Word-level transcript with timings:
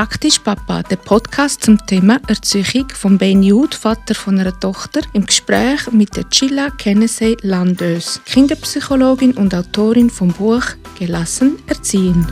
Praktisch 0.00 0.38
Papa, 0.38 0.82
der 0.82 0.96
Podcast 0.96 1.62
zum 1.62 1.76
Thema 1.86 2.18
Erziehung 2.26 2.88
von 2.88 3.18
Ben 3.18 3.42
Jude, 3.42 3.76
Vater 3.76 4.14
von 4.14 4.40
einer 4.40 4.58
Tochter, 4.58 5.02
im 5.12 5.26
Gespräch 5.26 5.92
mit 5.92 6.16
der 6.16 6.26
Chilla 6.30 6.70
Kennedy 6.70 7.36
Landös, 7.42 8.18
Kinderpsychologin 8.24 9.32
und 9.32 9.54
Autorin 9.54 10.08
vom 10.08 10.32
Buch 10.32 10.64
Gelassen 10.98 11.58
erziehen. 11.66 12.26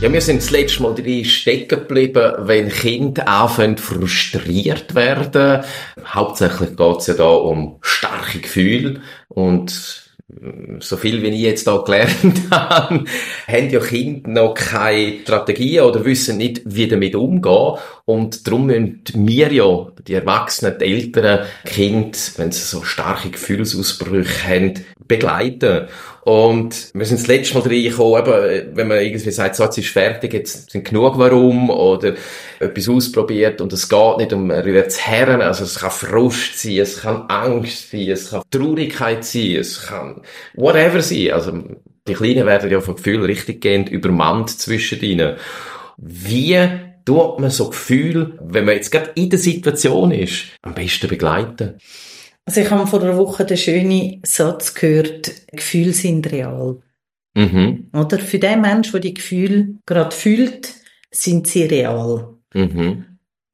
Ja, 0.00 0.10
wir 0.10 0.22
sind 0.22 0.40
das 0.40 0.50
letzte 0.50 0.82
Mal 0.82 0.94
drin 0.94 1.26
stecken 1.26 1.80
geblieben, 1.80 2.32
wenn 2.38 2.70
Kinder 2.70 3.28
anfangen 3.28 3.76
frustriert 3.76 4.94
werden. 4.94 5.62
Hauptsächlich 6.06 6.74
geht 6.74 6.96
es 6.96 7.06
ja 7.08 7.14
da 7.14 7.28
um 7.28 7.76
starke 7.82 8.38
Gefühle 8.38 9.02
und 9.28 10.08
so 10.78 10.96
viel 10.96 11.22
wie 11.22 11.28
ich 11.28 11.40
jetzt 11.40 11.66
da 11.66 11.78
gelernt 11.78 12.40
habe, 12.50 13.04
haben 13.46 13.70
ja 13.70 13.80
Kinder 13.80 14.30
noch 14.30 14.54
keine 14.54 15.18
Strategie 15.22 15.80
oder 15.80 16.02
wissen 16.04 16.38
nicht, 16.38 16.62
wie 16.64 16.88
damit 16.88 17.14
umgehen. 17.14 17.74
Und 18.06 18.46
darum 18.46 18.66
müssen 18.66 19.02
wir 19.14 19.52
ja, 19.52 19.86
die 20.06 20.14
Erwachsenen, 20.14 20.78
die 20.78 20.84
Eltern, 20.84 21.46
Kinder, 21.66 22.16
wenn 22.36 22.52
sie 22.52 22.62
so 22.62 22.82
starke 22.84 23.30
Gefühlsausbrüche 23.30 24.48
haben, 24.48 24.74
begleiten. 25.06 25.88
Und 26.22 26.90
wir 26.92 27.06
sind 27.06 27.20
das 27.20 27.28
letzte 27.28 27.54
Mal 27.54 27.66
reingekommen, 27.66 28.20
eben, 28.20 28.76
wenn 28.76 28.88
man 28.88 29.00
irgendwie 29.00 29.30
sagt, 29.30 29.56
so, 29.56 29.64
jetzt 29.64 29.78
ist 29.78 29.88
fertig, 29.88 30.34
jetzt 30.34 30.70
sind 30.70 30.84
genug 30.84 31.18
warum, 31.18 31.70
oder 31.70 32.14
etwas 32.58 32.88
ausprobiert 32.88 33.60
und 33.62 33.72
es 33.72 33.88
geht 33.88 34.16
nicht 34.18 34.32
um 34.34 34.50
rüber 34.50 34.84
Herren, 34.98 35.40
also 35.40 35.64
es 35.64 35.76
kann 35.76 35.90
Frust 35.90 36.58
sein, 36.58 36.78
es 36.78 37.00
kann 37.00 37.22
Angst 37.28 37.90
sein, 37.90 38.10
es 38.10 38.30
kann 38.30 38.42
Traurigkeit 38.50 39.24
sein, 39.24 39.56
es 39.56 39.86
kann 39.86 40.20
whatever 40.54 41.00
sein, 41.00 41.32
also 41.32 41.52
die 42.06 42.14
Kleinen 42.14 42.46
werden 42.46 42.70
ja 42.70 42.80
vom 42.80 42.96
Gefühl 42.96 43.24
richtig 43.24 43.62
gehend 43.62 43.88
übermannt 43.88 44.50
zwischen 44.50 45.00
ihnen. 45.00 45.36
Wie 45.96 46.58
tut 47.04 47.38
man 47.38 47.50
so 47.50 47.70
Gefühl, 47.70 48.38
wenn 48.42 48.64
man 48.64 48.74
jetzt 48.74 48.90
gerade 48.90 49.10
in 49.14 49.30
der 49.30 49.38
Situation 49.38 50.10
ist, 50.10 50.44
am 50.62 50.74
besten 50.74 51.08
begleiten? 51.08 51.78
Also 52.50 52.62
ich 52.62 52.70
habe 52.72 52.84
vor 52.88 53.00
einer 53.00 53.16
Woche 53.16 53.44
den 53.44 53.56
schönen 53.56 54.20
Satz 54.24 54.74
gehört, 54.74 55.30
Gefühle 55.52 55.92
sind 55.92 56.32
real. 56.32 56.82
Mhm. 57.36 57.90
Oder? 57.92 58.18
Für 58.18 58.40
den 58.40 58.60
Menschen, 58.60 58.90
der 58.90 59.00
die 59.02 59.14
Gefühle 59.14 59.74
gerade 59.86 60.10
fühlt, 60.10 60.68
sind 61.12 61.46
sie 61.46 61.62
real. 61.62 62.34
Mhm. 62.52 63.04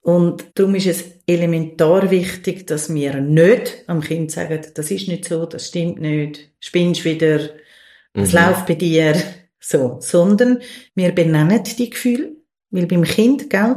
Und 0.01 0.47
darum 0.55 0.77
ist 0.77 0.87
es 0.87 1.05
elementar 1.27 2.11
wichtig, 2.11 2.67
dass 2.67 2.95
wir 2.95 3.21
nicht 3.21 3.85
am 3.87 4.01
Kind 4.01 4.31
sagen, 4.31 4.65
das 4.73 4.91
ist 4.91 5.09
nicht 5.09 5.27
so, 5.27 5.45
das 5.45 5.69
stimmt 5.69 6.01
nicht, 6.01 6.53
spinnst 6.59 7.05
wieder, 7.05 7.51
es 8.15 8.33
Mhm. 8.33 8.39
läuft 8.39 8.67
bei 8.67 8.77
dir, 8.77 9.15
so, 9.61 9.99
sondern 10.01 10.61
wir 10.95 11.13
benennen 11.13 11.63
die 11.65 11.91
Gefühle, 11.91 12.36
weil 12.77 12.87
beim 12.87 13.05
Kind, 13.05 13.51
gell, 13.51 13.77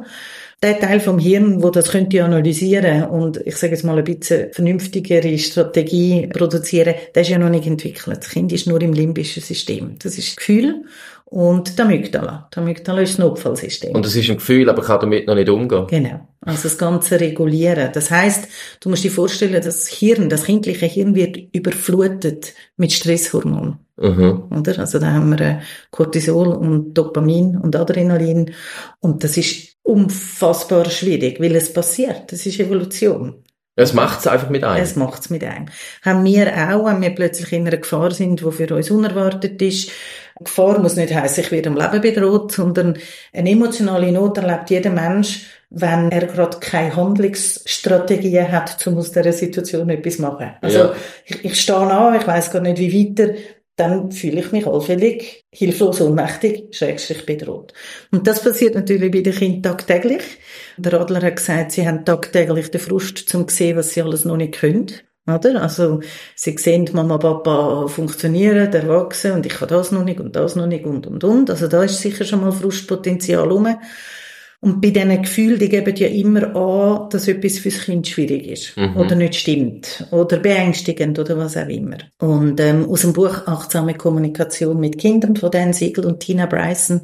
der 0.62 0.80
Teil 0.80 1.00
vom 1.00 1.20
Hirn, 1.20 1.64
wo 1.64 1.70
das 1.70 1.92
könnte 1.92 2.24
analysieren 2.24 3.06
und 3.06 3.38
ich 3.46 3.56
sage 3.56 3.74
jetzt 3.74 3.86
mal 3.86 3.98
ein 3.98 4.04
bisschen 4.04 4.52
vernünftigere 4.52 5.38
Strategie 5.38 6.28
produzieren, 6.28 6.96
der 7.16 7.22
ist 7.22 7.30
ja 7.30 7.38
noch 7.38 7.50
nicht 7.50 7.66
entwickelt. 7.66 8.18
Das 8.18 8.30
Kind 8.30 8.52
ist 8.52 8.68
nur 8.68 8.82
im 8.82 8.92
limbischen 8.92 9.42
System. 9.42 9.96
Das 10.04 10.18
ist 10.18 10.36
Gefühl 10.36 10.84
und 11.26 11.78
die 11.78 11.82
Amygdala. 11.82 12.50
Die 12.54 12.60
Amygdala 12.60 13.02
ist 13.02 13.14
das 13.14 13.20
Notfallsystem. 13.20 13.96
Und 13.96 14.06
es 14.06 14.16
ist 14.16 14.30
ein 14.30 14.38
Gefühl, 14.38 14.70
aber 14.70 14.82
kann 14.82 15.00
damit 15.00 15.28
noch 15.28 15.36
nicht 15.36 15.50
umgehen. 15.50 15.88
Genau. 15.88 16.28
Also 16.42 16.64
das 16.64 16.78
Ganze 16.78 17.20
regulieren. 17.22 17.92
Das 17.94 18.12
heißt, 18.12 18.48
du 18.82 18.90
musst 18.90 19.04
dir 19.04 19.12
vorstellen, 19.12 19.62
das 19.64 19.88
Hirn, 19.88 20.28
das 20.28 20.46
kindliche 20.46 20.88
Hirn 20.88 21.16
wird 21.16 21.38
überflutet 21.54 22.54
mit 22.76 22.92
Stresshormonen. 22.92 23.78
Mhm. 24.00 24.44
Oder? 24.58 24.80
Also 24.80 25.00
da 25.00 25.12
haben 25.12 25.30
wir 25.32 25.42
äh, 25.42 25.60
Cortisol 25.92 26.48
und 26.48 26.94
Dopamin 26.94 27.58
und 27.58 27.76
Adrenalin. 27.76 28.52
Und 29.00 29.24
das 29.24 29.38
ist 29.38 29.76
unfassbar 29.84 30.86
schwierig, 30.90 31.40
weil 31.40 31.56
es 31.56 31.74
passiert. 31.74 32.32
Das 32.32 32.46
ist 32.46 32.60
Evolution. 32.60 33.44
Es 33.76 33.94
macht 33.94 34.20
es 34.20 34.28
einfach 34.28 34.50
mit 34.50 34.64
einem. 34.64 34.84
Es 34.84 34.96
macht's 34.98 35.30
mit 35.30 35.44
einem. 35.44 35.68
Haben 36.02 36.26
wir 36.26 36.48
auch, 36.76 36.86
wenn 36.86 37.02
wir 37.02 37.12
plötzlich 37.16 37.54
in 37.54 37.66
einer 37.66 37.78
Gefahr 37.78 38.12
sind, 38.12 38.42
die 38.42 38.52
für 38.52 38.76
uns 38.76 38.92
unerwartet 38.92 39.62
ist. 39.62 39.92
Gefahr 40.44 40.80
muss 40.80 40.96
nicht 40.98 41.14
heißen, 41.14 41.44
ich 41.44 41.52
werde 41.52 41.70
am 41.70 41.78
Leben 41.78 42.02
bedroht, 42.02 42.52
sondern 42.52 42.98
eine 43.34 43.50
emotionale 43.50 44.12
Not 44.12 44.38
erlebt 44.38 44.70
jeder 44.70 44.90
Mensch, 44.90 45.46
wenn 45.70 46.12
er 46.12 46.26
gerade 46.26 46.58
keine 46.60 46.96
Handlungsstrategie 46.96 48.42
hat, 48.42 48.86
um 48.88 48.98
aus 48.98 49.12
dieser 49.12 49.34
Situation 49.34 49.90
etwas 49.90 50.16
zu 50.16 50.22
machen. 50.24 50.52
Also 50.62 50.78
Ja. 50.80 50.94
ich, 51.26 51.46
ich 51.46 51.62
stehe 51.62 51.78
an, 51.78 52.16
ich 52.20 52.28
weiß 52.28 52.52
gar 52.52 52.62
nicht, 52.62 52.80
wie 52.80 53.10
weiter, 53.18 53.34
dann 53.80 54.12
fühle 54.12 54.42
ich 54.42 54.52
mich 54.52 54.68
allfällig 54.68 55.46
hilflos, 55.52 56.02
ohnmächtig, 56.02 56.76
schrägstrich 56.76 57.26
bedroht. 57.26 57.74
Und 58.12 58.28
das 58.28 58.44
passiert 58.44 58.76
natürlich 58.76 59.12
bei 59.12 59.22
den 59.22 59.34
Kindern 59.34 59.64
tagtäglich. 59.64 60.22
Der 60.78 61.00
Adler 61.00 61.22
hat 61.22 61.38
gesagt, 61.38 61.72
sie 61.72 61.88
haben 61.88 62.04
tagtäglich 62.04 62.72
den 62.72 62.82
Frust, 62.82 63.18
zum 63.30 63.48
zu 63.48 63.56
sehen, 63.56 63.78
was 63.78 63.92
sie 63.92 64.02
alles 64.02 64.26
noch 64.26 64.38
nicht 64.38 64.56
können. 64.56 64.92
Oder? 65.28 65.62
Also, 65.62 66.02
sie 66.36 66.58
sehen, 66.58 66.90
Mama, 66.94 67.18
Papa 67.18 67.88
funktionieren, 67.88 68.74
erwachsen, 68.74 69.34
und 69.34 69.46
ich 69.46 69.54
kann 69.54 69.70
das 69.70 69.92
noch 69.92 70.04
nicht, 70.04 70.20
und 70.20 70.36
das 70.36 70.56
noch 70.56 70.66
nicht, 70.66 70.86
und, 70.86 71.08
und, 71.08 71.24
und. 71.24 71.50
Also, 71.50 71.68
da 71.68 71.84
ist 71.84 72.02
sicher 72.02 72.26
schon 72.26 72.42
mal 72.42 72.52
Frustpotenzial 72.52 73.48
rum. 73.48 73.68
Und 74.62 74.82
bei 74.82 74.90
diesen 74.90 75.22
Gefühlen, 75.22 75.58
die 75.58 75.70
geben 75.70 75.96
ja 75.96 76.08
immer 76.08 76.54
an, 76.54 77.10
dass 77.10 77.30
etwas 77.30 77.60
fürs 77.60 77.80
Kind 77.80 78.06
schwierig 78.10 78.46
ist. 78.46 78.76
Mhm. 78.76 78.98
Oder 78.98 79.16
nicht 79.16 79.36
stimmt. 79.36 80.06
Oder 80.12 80.36
beängstigend 80.38 81.18
oder 81.18 81.38
was 81.38 81.56
auch 81.56 81.70
immer. 81.70 81.98
Und 82.20 82.60
ähm, 82.60 82.90
aus 82.90 83.02
dem 83.02 83.14
Buch 83.14 83.48
Achtsame 83.48 83.94
Kommunikation 83.94 84.78
mit 84.78 84.98
Kindern 84.98 85.38
von 85.38 85.50
Dan 85.50 85.72
Siegel 85.72 86.06
und 86.06 86.20
Tina 86.20 86.46
Bryson 86.46 87.02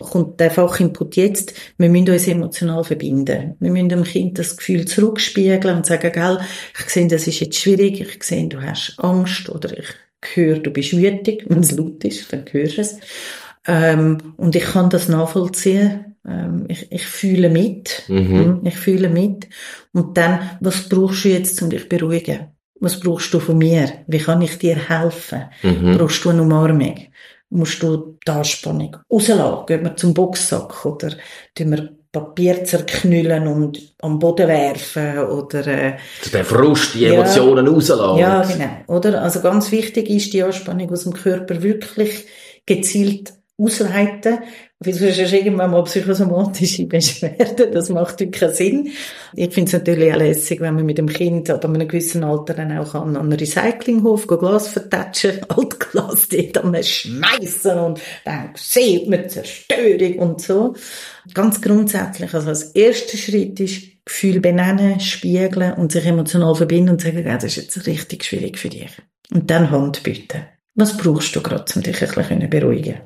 kommt 0.00 0.38
der 0.38 0.50
Fachinput 0.50 1.16
jetzt, 1.16 1.54
wir 1.78 1.88
müssen 1.88 2.10
uns 2.10 2.28
emotional 2.28 2.84
verbinden. 2.84 3.56
Wir 3.58 3.70
müssen 3.70 3.88
dem 3.88 4.04
Kind 4.04 4.38
das 4.38 4.58
Gefühl 4.58 4.84
zurückspiegeln 4.84 5.78
und 5.78 5.86
sagen, 5.86 6.12
gell, 6.12 6.40
ich 6.78 6.90
sehe, 6.90 7.06
das 7.06 7.26
ist 7.26 7.40
jetzt 7.40 7.58
schwierig, 7.58 8.00
ich 8.02 8.22
sehe, 8.22 8.48
du 8.48 8.60
hast 8.60 8.96
Angst 8.98 9.48
oder 9.48 9.72
ich 9.78 9.86
höre, 10.34 10.58
du 10.58 10.70
bist 10.70 10.94
wütig, 10.94 11.46
wenn 11.48 11.60
es 11.60 11.72
laut 11.72 12.04
ist, 12.04 12.30
dann 12.34 12.44
hörst 12.50 12.76
du 12.76 12.80
es. 12.82 12.98
Ähm, 13.66 14.34
und 14.36 14.56
ich 14.56 14.64
kann 14.64 14.90
das 14.90 15.08
nachvollziehen. 15.08 16.07
Ähm, 16.28 16.64
ich, 16.68 16.90
ich 16.92 17.06
fühle 17.06 17.48
mit. 17.50 18.02
Mhm. 18.08 18.60
Ich 18.64 18.76
fühle 18.76 19.08
mit. 19.08 19.48
Und 19.92 20.16
dann, 20.16 20.40
was 20.60 20.88
brauchst 20.88 21.24
du 21.24 21.28
jetzt, 21.30 21.60
um 21.62 21.70
dich 21.70 21.82
zu 21.82 21.88
beruhigen? 21.88 22.48
Was 22.80 23.00
brauchst 23.00 23.32
du 23.34 23.40
von 23.40 23.58
mir? 23.58 23.88
Wie 24.06 24.18
kann 24.18 24.42
ich 24.42 24.58
dir 24.58 24.76
helfen? 24.76 25.44
Mhm. 25.62 25.96
Brauchst 25.96 26.24
du 26.24 26.30
eine 26.30 26.42
Umarmung? 26.42 26.96
Musst 27.50 27.82
du 27.82 28.18
die 28.26 28.30
Anspannung 28.30 28.96
rauslassen? 29.10 29.66
Gehen 29.66 29.84
wir 29.84 29.96
zum 29.96 30.12
Boxsack? 30.14 30.84
Oder 30.84 31.12
tun 31.54 31.70
wir 31.72 31.88
Papier 32.12 32.64
zerknüllen 32.64 33.46
und 33.48 33.94
am 34.02 34.18
Boden 34.18 34.48
werfen? 34.48 35.18
Oder, 35.18 35.66
äh, 35.66 35.96
Der 36.32 36.44
Frust, 36.44 36.94
die 36.94 37.00
Ja. 37.00 37.14
Emotionen 37.14 37.66
rauslassen. 37.66 38.18
ja, 38.18 38.42
genau. 38.42 38.96
Oder? 38.96 39.22
Also 39.22 39.40
ganz 39.40 39.72
wichtig 39.72 40.08
ist, 40.10 40.32
die 40.32 40.42
Anspannung 40.42 40.90
aus 40.92 41.04
dem 41.04 41.14
Körper 41.14 41.62
wirklich 41.62 42.26
gezielt 42.66 43.32
ausleiten. 43.58 44.38
Weil 44.80 44.94
sonst 44.94 45.20
hast 45.20 45.32
du 45.32 45.36
irgendwann 45.36 45.72
mal 45.72 45.82
psychosomatische 45.82 46.86
Beschwerden. 46.86 47.72
Das 47.72 47.88
macht 47.88 48.20
wirklich 48.20 48.40
keinen 48.40 48.54
Sinn. 48.54 48.88
Ich 49.34 49.52
finde 49.52 49.68
es 49.68 49.72
natürlich 49.72 50.12
auch 50.12 50.18
lässig, 50.18 50.60
wenn 50.60 50.76
man 50.76 50.86
mit 50.86 50.98
dem 50.98 51.08
Kind 51.08 51.50
ab 51.50 51.64
einem 51.64 51.88
gewissen 51.88 52.22
Alter 52.22 52.54
dann 52.54 52.78
auch 52.78 52.94
an 52.94 53.16
einen 53.16 53.32
Recyclinghof 53.32 54.28
gehen, 54.28 54.38
Glas 54.38 54.68
vertatschen, 54.68 55.40
Altglas 55.48 56.28
dort 56.28 56.56
dann 56.56 56.82
schmeißen 56.82 57.78
und 57.78 58.00
dann 58.24 58.50
sieht 58.54 59.08
man 59.08 59.28
Zerstörung 59.28 60.18
und 60.20 60.40
so. 60.40 60.74
Ganz 61.34 61.60
grundsätzlich, 61.60 62.32
also 62.32 62.48
als 62.48 62.70
erster 62.70 63.16
Schritt 63.16 63.58
ist, 63.58 63.82
Gefühl 64.04 64.40
benennen, 64.40 65.00
spiegeln 65.00 65.74
und 65.74 65.92
sich 65.92 66.06
emotional 66.06 66.54
verbinden 66.54 66.90
und 66.90 67.00
sagen, 67.00 67.24
das 67.24 67.44
ist 67.44 67.56
jetzt 67.56 67.86
richtig 67.86 68.24
schwierig 68.24 68.58
für 68.58 68.70
dich. 68.70 68.90
Und 69.30 69.50
dann 69.50 69.70
Hand 69.70 70.02
bieten. 70.02 70.46
Was 70.74 70.96
brauchst 70.96 71.34
du 71.34 71.42
gerade, 71.42 71.64
um 71.74 71.82
dich 71.82 72.00
ein 72.00 72.14
bisschen 72.14 72.48
beruhigen? 72.48 73.00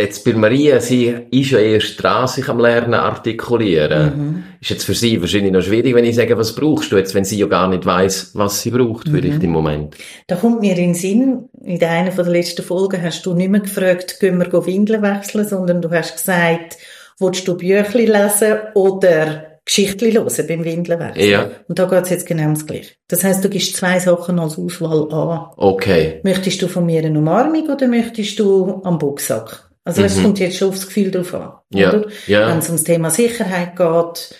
Jetzt 0.00 0.24
bei 0.24 0.32
Maria, 0.32 0.80
sie 0.80 1.14
ist 1.30 1.50
ja 1.50 1.58
erst 1.58 2.02
dran, 2.02 2.26
sich 2.26 2.48
am 2.48 2.58
Lernen 2.58 2.94
artikulieren. 2.94 4.16
Mhm. 4.16 4.44
Ist 4.60 4.70
jetzt 4.70 4.84
für 4.84 4.94
sie 4.94 5.20
wahrscheinlich 5.20 5.52
noch 5.52 5.62
schwierig, 5.62 5.94
wenn 5.94 6.04
ich 6.04 6.16
sage, 6.16 6.36
was 6.38 6.54
brauchst 6.54 6.90
du 6.90 6.96
jetzt, 6.96 7.14
wenn 7.14 7.24
sie 7.24 7.38
ja 7.38 7.46
gar 7.46 7.68
nicht 7.68 7.84
weiß, 7.84 8.30
was 8.34 8.62
sie 8.62 8.70
braucht, 8.70 9.08
Mhm. 9.08 9.12
vielleicht 9.14 9.42
im 9.42 9.50
Moment. 9.50 9.96
Da 10.26 10.36
kommt 10.36 10.60
mir 10.60 10.70
in 10.70 10.76
den 10.76 10.94
Sinn, 10.94 11.48
in 11.64 11.78
von 11.80 12.24
der 12.24 12.32
letzten 12.32 12.62
Folgen 12.62 13.02
hast 13.02 13.24
du 13.26 13.34
nicht 13.34 13.50
mehr 13.50 13.60
gefragt, 13.60 14.18
gehen 14.20 14.38
wir 14.38 14.66
Windeln 14.66 15.02
wechseln, 15.02 15.46
sondern 15.46 15.82
du 15.82 15.90
hast 15.90 16.16
gesagt, 16.16 16.78
willst 17.18 17.46
du 17.46 17.56
Büchli 17.56 18.06
lesen 18.06 18.58
oder 18.74 19.44
Geschichtli 19.64 20.12
hören 20.12 20.46
beim 20.48 20.64
Windeln 20.64 20.98
wechseln? 20.98 21.28
Ja. 21.30 21.50
Und 21.68 21.78
da 21.78 21.84
geht's 21.84 22.10
jetzt 22.10 22.26
genau 22.26 22.44
ums 22.44 22.66
Gleiche. 22.66 22.94
Das 23.08 23.22
heißt, 23.22 23.44
du 23.44 23.48
gibst 23.48 23.76
zwei 23.76 23.98
Sachen 23.98 24.38
als 24.38 24.58
Auswahl 24.58 25.12
an. 25.12 25.46
Okay. 25.56 26.20
Möchtest 26.24 26.62
du 26.62 26.68
von 26.68 26.86
mir 26.86 27.04
eine 27.04 27.18
Umarmung 27.18 27.68
oder 27.68 27.86
möchtest 27.86 28.38
du 28.38 28.80
am 28.84 28.98
Boxsack? 28.98 29.69
Also 29.84 30.02
es 30.02 30.16
Mhm. 30.16 30.22
kommt 30.22 30.38
jetzt 30.40 30.58
schon 30.58 30.68
aufs 30.68 30.86
Gefühl 30.86 31.10
drauf 31.10 31.34
an. 31.34 31.52
Ja. 31.72 31.88
Oder? 31.92 32.06
Ja. 32.26 32.48
Wenn 32.48 32.58
es 32.58 32.68
ums 32.68 32.84
Thema 32.84 33.10
Sicherheit 33.10 33.76
geht, 33.76 34.34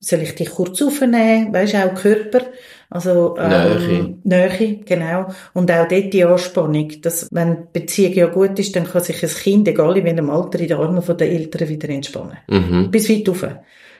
soll 0.00 0.20
ich 0.20 0.34
dich 0.34 0.50
kurz 0.50 0.82
aufnehmen? 0.82 1.52
Weisst 1.52 1.76
auch 1.76 1.94
Körper. 1.94 2.40
Also, 2.90 3.36
ähm, 3.38 4.18
Nähe. 4.24 4.48
Nähe, 4.58 4.76
genau. 4.84 5.26
Und 5.54 5.70
auch 5.70 5.88
dort 5.88 6.12
die 6.12 6.24
Anspannung, 6.24 7.00
dass, 7.00 7.28
wenn 7.30 7.68
die 7.72 7.80
Beziehung 7.80 8.12
ja 8.12 8.26
gut 8.26 8.58
ist, 8.58 8.76
dann 8.76 8.84
kann 8.84 9.00
sich 9.02 9.22
ein 9.22 9.30
Kind, 9.30 9.68
egal 9.68 9.96
in 9.96 10.04
welchem 10.04 10.28
Alter, 10.28 10.60
in 10.60 10.68
den 10.68 10.76
Armen 10.76 11.02
der 11.16 11.30
Eltern 11.30 11.68
wieder 11.68 11.88
entspannen. 11.88 12.36
Mhm. 12.48 12.90
Bis 12.90 13.08
weit 13.08 13.28
rauf. 13.28 13.46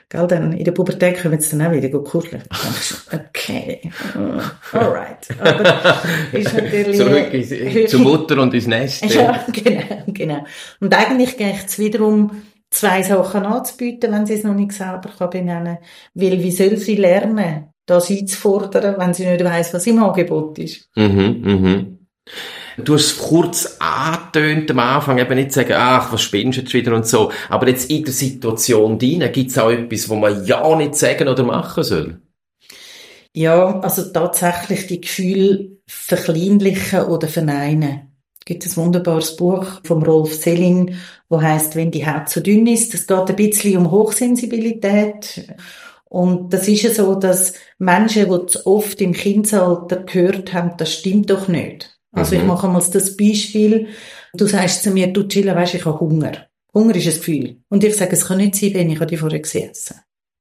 Gell, 0.09 0.27
dann 0.27 0.53
in 0.53 0.63
der 0.63 0.71
Pubertät 0.71 1.17
können 1.17 1.39
sie 1.39 1.57
dann 1.57 1.67
auch 1.67 1.71
wieder 1.71 1.89
kuscheln. 1.89 2.43
okay, 3.11 3.91
uh, 4.15 4.77
alright. 4.77 5.27
Aber 5.39 6.01
ist 6.31 6.53
natürlich... 6.53 6.97
Zurück 6.97 7.33
ins, 7.33 7.91
zur 7.91 7.99
Mutter 8.01 8.41
und 8.41 8.53
ins 8.53 8.67
Nest. 8.67 9.03
ja, 9.05 9.43
genau, 9.51 10.03
genau. 10.07 10.45
Und 10.79 10.93
eigentlich 10.93 11.37
geht 11.37 11.65
es 11.65 11.79
wiederum, 11.79 12.43
zwei 12.69 13.03
Sachen 13.03 13.45
anzubieten, 13.45 14.11
wenn 14.11 14.25
sie 14.25 14.33
es 14.33 14.43
noch 14.43 14.55
nicht 14.55 14.73
selber 14.73 15.09
kann 15.17 15.29
benennen 15.29 15.77
kann. 15.77 15.85
Weil 16.13 16.43
wie 16.43 16.51
soll 16.51 16.77
sie 16.77 16.95
lernen, 16.95 17.69
das 17.85 18.09
einzufordern, 18.09 18.95
wenn 18.97 19.13
sie 19.13 19.25
nicht 19.25 19.43
weiss, 19.43 19.73
was 19.73 19.87
im 19.87 20.01
Angebot 20.01 20.59
ist? 20.59 20.89
Mhm, 20.95 21.41
mhm. 21.43 22.07
Du 22.77 22.95
hast 22.95 23.05
es 23.05 23.17
kurz 23.17 23.77
angetönt 23.79 24.71
am 24.71 24.79
Anfang, 24.79 25.19
eben 25.19 25.35
nicht 25.35 25.51
sagen, 25.51 25.73
ach, 25.75 26.11
was 26.11 26.21
spinnst 26.21 26.57
du 26.57 26.61
jetzt 26.61 26.73
wieder 26.73 26.95
und 26.95 27.05
so. 27.05 27.31
Aber 27.49 27.67
jetzt 27.67 27.89
in 27.89 28.03
der 28.03 28.13
Situation 28.13 28.97
drin, 28.97 29.29
gibt 29.31 29.51
es 29.51 29.57
auch 29.57 29.69
etwas, 29.69 30.09
wo 30.09 30.15
man 30.15 30.45
ja 30.45 30.75
nicht 30.75 30.95
sagen 30.95 31.27
oder 31.27 31.43
machen 31.43 31.83
soll? 31.83 32.21
Ja, 33.35 33.79
also 33.79 34.03
tatsächlich 34.11 34.87
die 34.87 35.01
Gefühle 35.01 35.77
verkleinlichen 35.87 37.03
oder 37.03 37.27
verneinen. 37.27 38.13
Es 38.39 38.45
gibt 38.45 38.65
ein 38.65 38.75
wunderbares 38.75 39.35
Buch 39.35 39.65
vom 39.83 40.03
Rolf 40.03 40.33
Selling, 40.33 40.95
wo 41.29 41.41
heißt, 41.41 41.75
wenn 41.75 41.91
die 41.91 42.05
Haut 42.05 42.29
zu 42.29 42.41
dünn 42.41 42.67
ist. 42.67 42.93
Es 42.93 43.07
geht 43.07 43.29
ein 43.29 43.35
bisschen 43.35 43.77
um 43.77 43.91
Hochsensibilität. 43.91 45.55
Und 46.09 46.53
das 46.53 46.67
ist 46.67 46.83
ja 46.83 46.91
so, 46.91 47.15
dass 47.15 47.53
Menschen, 47.79 48.25
die 48.25 48.65
oft 48.65 49.01
im 49.01 49.13
Kindesalter 49.13 50.03
gehört 50.03 50.53
haben, 50.53 50.77
das 50.77 50.93
stimmt 50.93 51.29
doch 51.29 51.47
nicht. 51.47 51.92
Also 52.13 52.35
mhm. 52.35 52.41
ich 52.41 52.47
mache 52.47 52.67
mal 52.67 52.83
das 52.91 53.17
Beispiel. 53.17 53.87
Du 54.33 54.47
sagst 54.47 54.83
zu 54.83 54.91
mir, 54.91 55.07
du 55.07 55.23
chillen, 55.23 55.55
weisst, 55.55 55.75
ich 55.75 55.85
habe 55.85 55.99
Hunger. 55.99 56.47
Hunger 56.73 56.95
ist 56.95 57.07
ein 57.07 57.13
Gefühl. 57.13 57.57
Und 57.69 57.83
ich 57.83 57.95
sage, 57.95 58.13
es 58.13 58.25
kann 58.25 58.37
nicht 58.37 58.55
sein, 58.55 58.73
wenn 58.73 58.89
ich 58.89 58.99
die 58.99 59.17
vorher 59.17 59.39
gegessen 59.39 59.95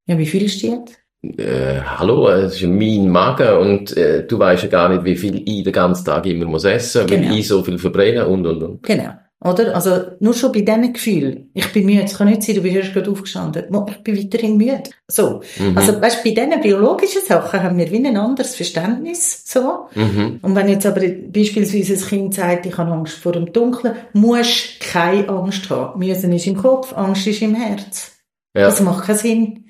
Ja, 0.07 0.17
wie 0.17 0.25
du 0.25 0.39
jetzt? 0.39 0.99
Äh, 1.23 1.81
hallo, 1.81 2.29
es 2.29 2.55
ist 2.55 2.63
mein 2.63 3.09
Magen 3.09 3.57
und 3.59 3.97
äh, 3.97 4.27
du 4.27 4.41
weißt 4.41 4.65
ja 4.65 4.69
gar 4.69 4.89
nicht, 4.89 5.05
wie 5.05 5.15
viel 5.15 5.41
ich 5.49 5.63
den 5.63 5.73
ganzen 5.73 6.05
Tag 6.05 6.27
immer 6.27 6.47
muss 6.47 6.65
essen, 6.65 7.07
genau. 7.07 7.31
weil 7.31 7.39
ich 7.39 7.47
so 7.47 7.63
viel 7.63 7.79
verbrenne 7.79 8.27
und 8.27 8.45
und 8.45 8.61
und. 8.61 8.83
Genau. 8.83 9.13
Oder? 9.45 9.75
Also, 9.75 10.03
nur 10.21 10.35
schon 10.35 10.53
bei 10.53 10.61
diesen 10.61 10.93
Gefühlen. 10.93 11.51
Ich 11.55 11.73
bin 11.73 11.87
müde. 11.87 12.03
Es 12.05 12.17
kann 12.17 12.29
nicht 12.29 12.43
sein, 12.43 12.55
du 12.55 12.63
bist 12.63 12.93
gerade 12.93 13.11
aufgestanden. 13.11 13.65
Ich 13.89 13.97
bin 13.99 14.17
weiterhin 14.17 14.57
müde. 14.57 14.83
So. 15.09 15.41
Mhm. 15.59 15.77
Also, 15.77 16.01
weißt, 16.01 16.23
bei 16.23 16.31
diesen 16.31 16.61
biologischen 16.61 17.23
Sachen 17.23 17.63
haben 17.63 17.79
wir 17.79 17.91
wie 17.91 18.07
ein 18.07 18.17
anderes 18.17 18.55
Verständnis, 18.55 19.45
so. 19.47 19.89
Mhm. 19.95 20.39
Und 20.43 20.55
wenn 20.55 20.69
jetzt 20.69 20.87
aber 20.87 21.01
beispielsweise 21.01 21.95
ein 21.95 22.09
Kind 22.09 22.35
sagt, 22.35 22.67
ich 22.67 22.79
habe 22.79 22.93
Angst 22.93 23.15
vor 23.15 23.33
dem 23.33 23.53
Dunkeln, 23.53 23.97
musst 24.13 24.81
keine 24.81 25.29
Angst 25.29 25.69
haben. 25.71 25.99
Müssen 25.99 26.33
ist 26.33 26.47
im 26.47 26.57
Kopf, 26.57 26.93
Angst 26.93 27.27
ist 27.27 27.43
im 27.43 27.55
Herz. 27.55 28.13
Ja. 28.55 28.67
Das 28.67 28.81
macht 28.81 29.07
keinen 29.07 29.19
Sinn. 29.19 29.65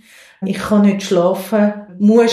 Ich 0.44 0.58
kann 0.58 0.82
nicht 0.82 1.04
schlafen, 1.04 1.72
muss 1.99 2.33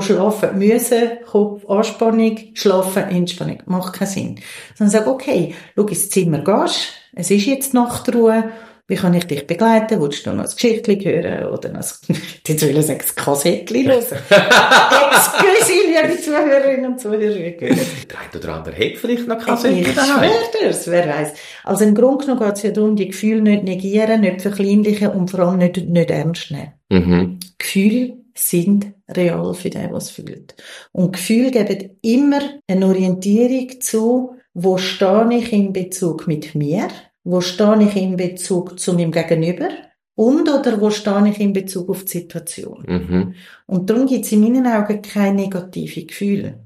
schlafen, 0.00 0.58
müssen, 0.58 1.10
Kopf, 1.26 1.68
Anspannung, 1.68 2.38
schlafen, 2.54 3.04
Entspannung. 3.04 3.62
Macht 3.66 3.94
keinen 3.94 4.08
Sinn. 4.08 4.40
Sondern 4.76 4.92
sag, 4.92 5.06
okay, 5.06 5.54
schau 5.76 5.86
ins 5.86 6.10
Zimmer, 6.10 6.38
gehst, 6.38 6.92
es 7.14 7.30
ist 7.30 7.46
jetzt 7.46 7.74
Nachtruhe, 7.74 8.50
wie 8.90 8.96
kann 8.96 9.14
ich 9.14 9.24
dich 9.24 9.46
begleiten? 9.46 10.00
Willst 10.02 10.26
du 10.26 10.32
noch 10.32 10.42
ein 10.42 10.50
Geschichtchen 10.50 11.00
hören? 11.00 11.46
Oder 11.52 11.68
noch, 11.68 11.78
jetzt 11.78 12.08
will 12.66 12.76
ich 12.76 12.86
sagen, 12.86 13.00
ein 13.00 13.14
Kassettchen 13.14 13.86
hören? 13.86 13.98
Excuse, 15.12 15.72
liebe 15.86 16.20
Zuhörerinnen 16.20 16.86
und 16.90 17.00
Zuhörer. 17.00 17.20
Der 17.20 17.70
ein 17.70 18.36
oder 18.36 18.54
andere 18.54 18.74
hat 18.74 18.96
vielleicht 18.96 19.28
noch 19.28 19.38
Kassettchen 19.38 19.82
Ich 19.82 19.92
schwöre 19.92 20.30
das, 20.64 20.90
wer 20.90 21.08
weiß. 21.08 21.32
Also 21.62 21.84
im 21.84 21.94
Grunde 21.94 22.26
genommen 22.26 22.44
geht 22.44 22.56
es 22.56 22.62
ja 22.64 22.70
darum, 22.72 22.96
die 22.96 23.06
Gefühle 23.06 23.42
nicht 23.42 23.62
negieren, 23.62 24.22
nicht 24.22 24.42
verkleinlichen 24.42 25.10
und 25.10 25.30
vor 25.30 25.38
allem 25.40 25.58
nicht, 25.58 25.76
nicht 25.76 26.10
ernst 26.10 26.50
nehmen. 26.50 26.72
Mhm. 26.88 27.38
Gefühle 27.58 28.14
sind 28.40 28.92
real 29.08 29.54
für 29.54 29.70
den, 29.70 29.92
was 29.92 30.10
fühlt. 30.10 30.54
Und 30.92 31.12
Gefühle 31.12 31.50
geben 31.50 31.98
immer 32.02 32.40
eine 32.66 32.86
Orientierung 32.86 33.80
zu, 33.80 34.36
wo 34.54 34.78
stehe 34.78 35.28
ich 35.32 35.52
in 35.52 35.72
Bezug 35.72 36.26
mit 36.26 36.54
mir, 36.54 36.88
wo 37.22 37.40
stehe 37.40 37.82
ich 37.82 37.96
in 37.96 38.16
Bezug 38.16 38.78
zu 38.80 38.94
meinem 38.94 39.12
Gegenüber 39.12 39.68
und 40.14 40.48
oder 40.48 40.80
wo 40.80 40.90
stehe 40.90 41.28
ich 41.28 41.38
in 41.38 41.52
Bezug 41.52 41.90
auf 41.90 42.04
die 42.04 42.18
Situation. 42.18 42.84
Mhm. 42.86 43.34
Und 43.66 43.88
darum 43.88 44.06
gibt 44.06 44.24
es 44.24 44.32
in 44.32 44.40
meinen 44.40 44.66
Augen 44.66 45.02
keine 45.02 45.42
negativen 45.42 46.06
Gefühle. 46.06 46.64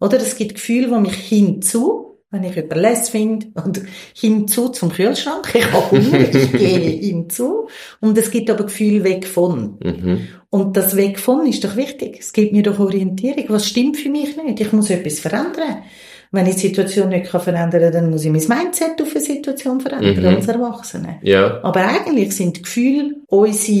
Oder 0.00 0.18
es 0.18 0.36
gibt 0.36 0.54
Gefühle, 0.54 0.88
die 0.88 1.00
mich 1.00 1.16
hinzu 1.16 2.07
wenn 2.30 2.44
ich 2.44 2.56
überlässt 2.56 3.10
finde, 3.10 3.46
und 3.54 3.82
hinzu 4.14 4.68
zum 4.68 4.90
Kühlschrank. 4.90 5.54
Ich 5.54 5.72
habe 5.72 5.90
Hunger, 5.90 6.20
ich 6.20 6.52
gehe 6.58 6.78
hinzu. 6.78 7.68
Und 8.00 8.18
es 8.18 8.30
gibt 8.30 8.50
aber 8.50 8.64
Gefühl 8.64 9.02
weg 9.04 9.26
von. 9.26 9.78
Mhm. 9.82 10.28
Und 10.50 10.76
das 10.76 10.96
weg 10.96 11.18
von 11.18 11.46
ist 11.46 11.64
doch 11.64 11.76
wichtig. 11.76 12.18
Es 12.20 12.32
gibt 12.32 12.52
mir 12.52 12.62
doch 12.62 12.78
Orientierung. 12.78 13.44
Was 13.48 13.66
stimmt 13.66 13.96
für 13.96 14.10
mich 14.10 14.36
nicht? 14.36 14.60
Ich 14.60 14.72
muss 14.72 14.90
etwas 14.90 15.20
verändern. 15.20 15.82
Wenn 16.30 16.46
ich 16.46 16.56
die 16.56 16.68
Situation 16.68 17.08
nicht 17.08 17.28
verändern 17.28 17.70
kann, 17.70 17.92
dann 17.92 18.10
muss 18.10 18.24
ich 18.24 18.30
mein 18.30 18.58
Mindset 18.58 19.00
auf 19.00 19.10
eine 19.10 19.24
Situation 19.24 19.80
verändern, 19.80 20.20
mhm. 20.20 20.36
als 20.36 20.48
Erwachsene. 20.48 21.20
Ja. 21.22 21.62
Aber 21.62 21.80
eigentlich 21.80 22.36
sind 22.36 22.62
Gefühle 22.62 23.14
unsere, 23.28 23.76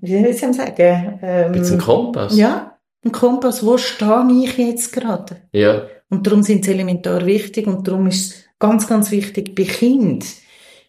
soll 0.00 0.26
ich 0.26 0.56
sagen, 0.56 1.20
ähm, 1.22 1.52
ein 1.52 1.78
Kompass. 1.78 2.36
Ja. 2.36 2.76
Ein 3.04 3.12
Kompass. 3.12 3.64
Wo 3.64 3.78
stehe 3.78 4.28
ich 4.42 4.58
jetzt 4.58 4.92
gerade? 4.92 5.36
Ja. 5.52 5.82
Und 6.12 6.26
darum 6.26 6.42
sind 6.42 6.66
sie 6.66 6.72
elementar 6.72 7.24
wichtig 7.24 7.66
und 7.66 7.88
darum 7.88 8.06
ist 8.06 8.34
es 8.34 8.44
ganz, 8.58 8.86
ganz 8.86 9.10
wichtig, 9.10 9.54
bei 9.54 9.64
Kind 9.64 10.26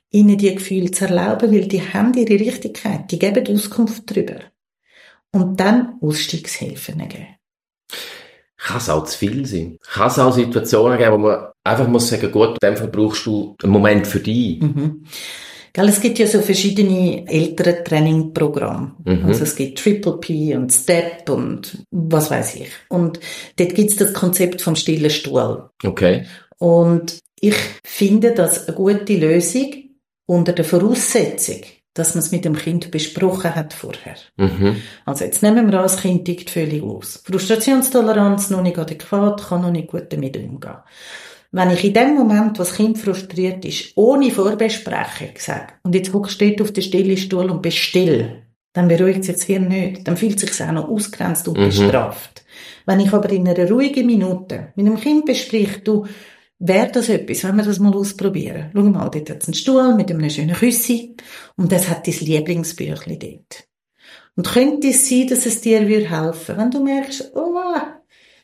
ihnen 0.10 0.38
die 0.38 0.54
Gefühle 0.54 0.92
zu 0.92 1.06
erlauben, 1.06 1.50
weil 1.50 1.66
die 1.70 1.82
haben 1.82 2.14
ihre 2.14 2.38
Richtigkeit, 2.38 3.10
die 3.10 3.20
geben 3.20 3.48
Auskunft 3.48 4.04
darüber. 4.12 4.42
Und 5.32 5.62
dann 5.62 5.94
Ausstiegshilfen 6.02 6.98
geben. 7.08 7.28
Kann 8.58 8.78
es 8.78 8.90
auch 8.90 9.06
zu 9.06 9.18
viel 9.18 9.46
sein? 9.46 9.78
Kann 9.94 10.08
es 10.08 10.20
auch 10.20 10.34
Situationen 10.34 10.98
geben, 10.98 11.14
wo 11.14 11.18
man 11.20 11.48
einfach 11.64 11.88
muss 11.88 12.10
sagen, 12.10 12.30
gut, 12.30 12.58
in 12.62 12.70
dem 12.70 12.76
Fall 12.76 12.90
brauchst 12.90 13.26
du 13.26 13.56
einen 13.64 13.72
Moment 13.72 14.06
für 14.06 14.20
dich? 14.20 14.60
Mhm. 14.60 15.06
Gell, 15.76 15.90
es 15.90 16.02
gibt 16.02 16.20
ja 16.20 16.28
so 16.28 16.40
verschiedene 16.42 17.28
ältere 17.28 17.84
Trainingprogramme. 17.84 18.94
Mhm. 19.04 19.26
Also 19.26 19.44
es 19.44 19.56
gibt 19.56 19.80
Triple 19.80 20.18
P 20.18 20.56
und 20.56 20.72
Step 20.72 21.28
und 21.30 21.84
was 21.90 22.30
weiß 22.30 22.58
ich. 22.58 22.70
Und 22.90 23.20
dort 23.56 23.74
gibt's 23.74 23.96
das 23.96 24.14
Konzept 24.14 24.62
vom 24.62 24.76
stillen 24.76 25.10
Stuhl. 25.10 25.70
Okay. 25.84 26.28
Und 26.60 27.20
ich 27.40 27.56
finde 27.84 28.34
das 28.34 28.68
eine 28.68 28.78
gute 28.78 29.18
Lösung 29.18 29.74
unter 30.28 30.54
der 30.54 30.64
Voraussetzung, 30.64 31.62
dass 31.96 32.14
man 32.14 32.24
es 32.24 32.32
mit 32.32 32.46
dem 32.46 32.56
Kind 32.56 32.92
besprochen 32.92 33.56
hat 33.56 33.74
vorher. 33.74 34.16
Mhm. 34.38 34.78
Also 35.06 35.26
jetzt 35.26 35.42
nehmen 35.42 35.72
wir 35.72 35.80
an, 35.80 35.84
das 35.84 35.98
Kind 35.98 36.26
tickt 36.26 36.52
völlig 36.52 36.84
aus. 36.84 37.24
Frustrationstoleranz 37.26 38.52
noch 38.52 38.62
nicht 38.62 38.78
adäquat, 38.78 39.44
kann 39.44 39.64
noch 39.64 39.72
nicht 39.72 39.88
gut 39.88 40.14
damit 40.14 40.38
umgehen. 40.38 40.78
Wenn 41.56 41.70
ich 41.70 41.84
in 41.84 41.94
dem 41.94 42.16
Moment, 42.16 42.58
was 42.58 42.74
Kind 42.74 42.98
frustriert 42.98 43.64
ist, 43.64 43.92
ohne 43.96 44.32
Vorbesprechung 44.32 45.36
sage, 45.38 45.74
und 45.84 45.94
jetzt 45.94 46.12
hockst 46.12 46.42
du 46.42 46.64
auf 46.64 46.72
den 46.72 46.82
stillen 46.82 47.16
Stuhl 47.16 47.52
und 47.52 47.62
bist 47.62 47.78
still, 47.78 48.42
dann 48.74 48.88
beruhigt 48.88 49.24
sich 49.24 49.36
das 49.36 49.44
Hirn 49.44 49.68
nicht. 49.68 50.08
Dann 50.08 50.18
fühlt 50.18 50.40
sich 50.40 50.64
auch 50.64 50.72
noch 50.72 50.90
ausgrenzt 50.90 51.48
und 51.48 51.60
mhm. 51.60 51.66
bestraft. 51.66 52.44
Wenn 52.88 53.02
ich 53.02 53.14
aber 53.14 53.30
in 53.30 53.48
einer 53.48 53.70
ruhigen 53.70 54.08
Minute 54.08 54.74
mit 54.76 54.88
einem 54.88 55.00
Kind 55.00 55.26
bespreche, 55.26 55.82
du, 55.82 56.08
wäre 56.58 56.92
das 56.92 57.10
etwas, 57.10 57.44
wenn 57.44 57.56
wir 57.56 57.64
das 57.64 57.78
mal 57.78 57.94
ausprobieren? 57.94 58.72
Schau 58.74 58.82
mal, 58.82 59.12
dort 59.12 59.30
hat 59.30 59.44
es 59.44 59.48
einen 59.48 59.54
Stuhl 59.54 59.94
mit 59.94 60.10
einem 60.10 60.28
schönen 60.32 60.56
Küssi 60.56 61.16
und 61.56 61.72
das 61.72 61.88
hat 61.88 62.08
dein 62.08 62.16
Lieblingsbüchlein 62.16 63.20
dort. 63.20 63.68
Und 64.36 64.48
könnte 64.48 64.88
es 64.88 65.08
sein, 65.08 65.28
dass 65.28 65.46
es 65.46 65.62
dir 65.62 65.82
helfen 65.82 66.10
würde, 66.10 66.58
wenn 66.58 66.72
du 66.72 66.84
merkst, 66.84 67.32
oh, 67.36 67.54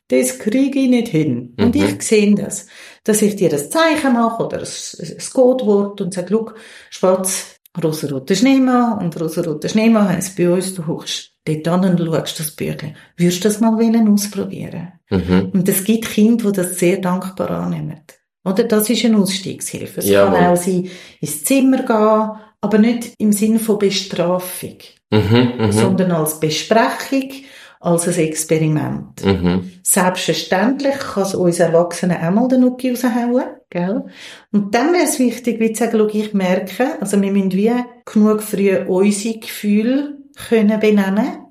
das 0.09 0.39
kriege 0.39 0.79
ich 0.79 0.89
nicht 0.89 1.07
hin. 1.07 1.55
Und 1.59 1.75
mhm. 1.75 1.83
ich 1.83 2.01
sehe 2.01 2.35
das. 2.35 2.67
Dass 3.09 3.23
ich 3.23 3.35
dir 3.35 3.51
ein 3.51 3.71
Zeichen 3.71 4.13
mache 4.13 4.43
oder 4.43 4.59
ein, 4.59 5.17
Codewort 5.33 5.99
und 5.99 6.13
sage, 6.13 6.27
schau, 6.29 6.51
Spatz, 6.91 7.55
rosaroter 7.83 8.35
Schneemann 8.35 8.99
und 8.99 9.19
rosaroter 9.19 9.67
Schneemann 9.67 10.09
heisst 10.09 10.37
bei 10.37 10.47
uns, 10.47 10.75
du 10.75 10.85
hochst 10.85 11.31
dort 11.43 11.67
an 11.67 11.85
und 11.85 11.99
schaust 11.99 12.39
das 12.39 12.51
Büchlein. 12.51 12.95
Würdest 13.17 13.43
du 13.43 13.47
das 13.47 13.59
mal 13.61 13.73
wollen 13.73 14.13
ausprobieren? 14.13 14.93
Mhm. 15.09 15.49
Und 15.55 15.67
es 15.67 15.83
gibt 15.85 16.05
Kinder, 16.05 16.51
die 16.51 16.57
das 16.57 16.77
sehr 16.77 16.97
dankbar 16.97 17.49
annehmen. 17.49 17.99
Oder? 18.45 18.65
Das 18.65 18.87
ist 18.91 19.03
eine 19.03 19.17
Ausstiegshilfe. 19.17 20.01
Es 20.01 20.07
ja, 20.07 20.27
kann 20.27 20.45
auch 20.45 20.55
sein, 20.55 20.87
ins 21.19 21.43
Zimmer 21.43 21.77
gehen, 21.77 22.43
aber 22.61 22.77
nicht 22.77 23.13
im 23.17 23.33
Sinne 23.33 23.57
von 23.57 23.79
Bestrafung, 23.79 24.77
mhm, 25.09 25.53
mhm. 25.57 25.71
sondern 25.71 26.11
als 26.11 26.39
Besprechung 26.39 27.31
als 27.79 28.07
ein 28.07 28.15
Experiment. 28.15 29.23
Mhm. 29.23 29.71
Selbstverständlich 29.83 30.99
kann 30.99 31.23
es 31.23 31.33
uns 31.33 31.59
Erwachsenen 31.59 32.17
auch 32.17 32.31
mal 32.31 32.47
den 32.49 32.61
Nuki 32.61 32.89
raushauen, 32.89 33.43
gell? 33.69 34.05
Und 34.51 34.75
dann 34.75 34.93
wäre 34.93 35.05
es 35.05 35.17
wichtig, 35.19 35.59
wie 35.59 35.71
zu 35.71 35.85
sagen, 35.85 36.09
ich 36.11 36.33
merke, 36.33 36.99
also 36.99 37.21
wir 37.21 37.31
müssen 37.31 37.53
wie 37.53 37.71
genug 38.05 38.41
früh 38.43 38.77
unsere 38.85 39.39
Gefühle 39.39 40.17
können 40.47 40.79
benennen. 40.79 41.45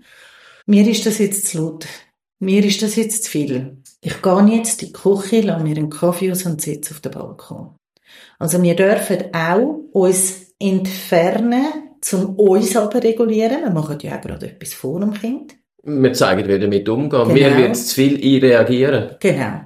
mir 0.66 0.86
ist 0.86 1.06
das 1.06 1.18
jetzt 1.18 1.48
zu 1.48 1.58
laut. 1.58 1.86
Mir 2.40 2.64
ist 2.64 2.82
das 2.82 2.96
jetzt 2.96 3.24
zu 3.24 3.30
viel. 3.30 3.78
Ich 4.00 4.22
gehe 4.22 4.46
jetzt 4.46 4.82
in 4.82 4.88
die 4.88 4.92
Küche, 4.92 5.40
lasse 5.40 5.64
mir 5.64 5.76
einen 5.76 5.90
Kaffee 5.90 6.30
aus 6.30 6.44
und 6.46 6.60
sitze 6.60 6.94
auf 6.94 7.00
dem 7.00 7.12
Balkon. 7.12 7.74
Also 8.38 8.62
wir 8.62 8.76
dürfen 8.76 9.34
auch 9.34 9.80
uns 9.92 10.52
entfernen, 10.58 11.66
zum 12.00 12.36
uns 12.36 12.76
aber 12.76 13.02
regulieren. 13.02 13.62
Wir 13.62 13.70
machen 13.70 13.98
ja 14.02 14.16
auch 14.16 14.20
gerade 14.20 14.46
etwas 14.46 14.74
vor 14.74 15.00
dem 15.00 15.14
Kind. 15.14 15.57
Wir 15.88 16.12
zeigen, 16.12 16.44
wie 16.44 16.48
wir 16.48 16.58
damit 16.60 16.88
umgehen. 16.88 17.22
Genau. 17.24 17.34
Wir 17.34 17.56
würden 17.56 17.74
zu 17.74 17.94
viel 17.94 18.14
einreagieren. 18.36 19.10
Genau. 19.20 19.60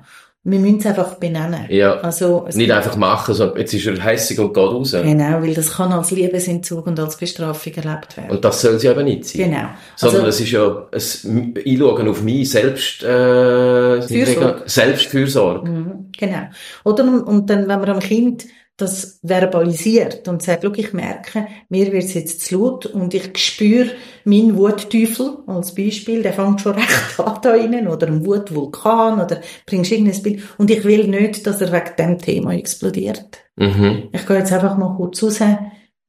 Wir 0.44 0.58
müssen 0.58 0.78
es 0.80 0.86
einfach 0.86 1.14
benennen. 1.14 1.66
Ja. 1.68 2.00
Also, 2.00 2.46
es 2.48 2.56
Nicht 2.56 2.72
einfach 2.72 2.96
machen, 2.96 3.32
sondern 3.32 3.58
jetzt 3.58 3.74
ist 3.74 3.86
er 3.86 3.96
hässig 4.04 4.40
und 4.40 4.52
geht 4.52 4.64
raus. 4.64 4.90
Genau, 4.90 5.40
weil 5.40 5.54
das 5.54 5.72
kann 5.76 5.92
als 5.92 6.10
Liebesentzug 6.10 6.84
und 6.88 6.98
als 6.98 7.16
Bestrafung 7.16 7.72
erlebt 7.74 8.16
werden. 8.16 8.30
Und 8.32 8.44
das 8.44 8.60
soll 8.60 8.76
sie 8.80 8.88
eben 8.88 9.04
nicht 9.04 9.24
sein. 9.24 9.50
Genau. 9.50 9.68
Sondern 9.94 10.24
Also- 10.24 10.28
es 10.30 10.40
ist 10.40 10.50
ja 10.50 10.88
ein 10.92 11.54
Einschauen 11.64 12.08
auf 12.08 12.22
mich, 12.24 12.50
Selbst, 12.50 13.04
äh, 13.04 14.02
Fürsorge. 14.02 14.62
Selbstfürsorge. 14.66 15.70
Mhm, 15.70 15.92
Genau. 16.18 16.42
Oder, 16.84 17.04
und 17.24 17.48
dann, 17.48 17.60
wenn 17.68 17.80
man 17.80 17.88
am 17.90 18.00
Kind 18.00 18.46
das 18.82 19.20
verbalisiert 19.24 20.28
und 20.28 20.42
sagt, 20.42 20.64
schau, 20.64 20.72
ich 20.74 20.92
merke, 20.92 21.46
mir 21.68 21.92
wird 21.92 22.04
es 22.04 22.14
jetzt 22.14 22.44
zu 22.44 22.58
laut 22.58 22.86
und 22.86 23.14
ich 23.14 23.36
spüre 23.38 23.90
meinen 24.24 24.56
Wutteufel 24.56 25.38
als 25.46 25.74
Beispiel, 25.74 26.22
der 26.22 26.32
fängt 26.32 26.60
schon 26.60 26.72
recht 26.76 27.18
an 27.18 27.38
da 27.42 27.54
innen, 27.54 27.88
oder 27.88 28.06
ein 28.08 28.26
Wutvulkan, 28.26 29.20
oder 29.20 29.40
bringst 29.66 29.92
irgendein 29.92 30.22
Bild, 30.22 30.42
und 30.58 30.70
ich 30.70 30.84
will 30.84 31.06
nicht, 31.06 31.46
dass 31.46 31.60
er 31.60 31.72
wegen 31.72 31.96
dem 31.98 32.18
Thema 32.18 32.52
explodiert. 32.54 33.38
Mhm. 33.56 34.08
Ich 34.12 34.26
gehe 34.26 34.38
jetzt 34.38 34.52
einfach 34.52 34.76
mal 34.76 34.94
kurz 34.96 35.22
raus, 35.22 35.40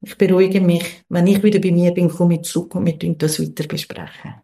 ich 0.06 0.18
beruhige 0.18 0.60
mich, 0.60 1.04
wenn 1.08 1.26
ich 1.26 1.42
wieder 1.42 1.60
bei 1.60 1.72
mir 1.72 1.92
bin, 1.92 2.10
komme 2.10 2.34
ich 2.34 2.42
zurück 2.42 2.74
und 2.74 2.86
wir 2.86 2.98
tun 2.98 3.16
das 3.16 3.40
weiter 3.40 3.66
besprechen. 3.66 4.34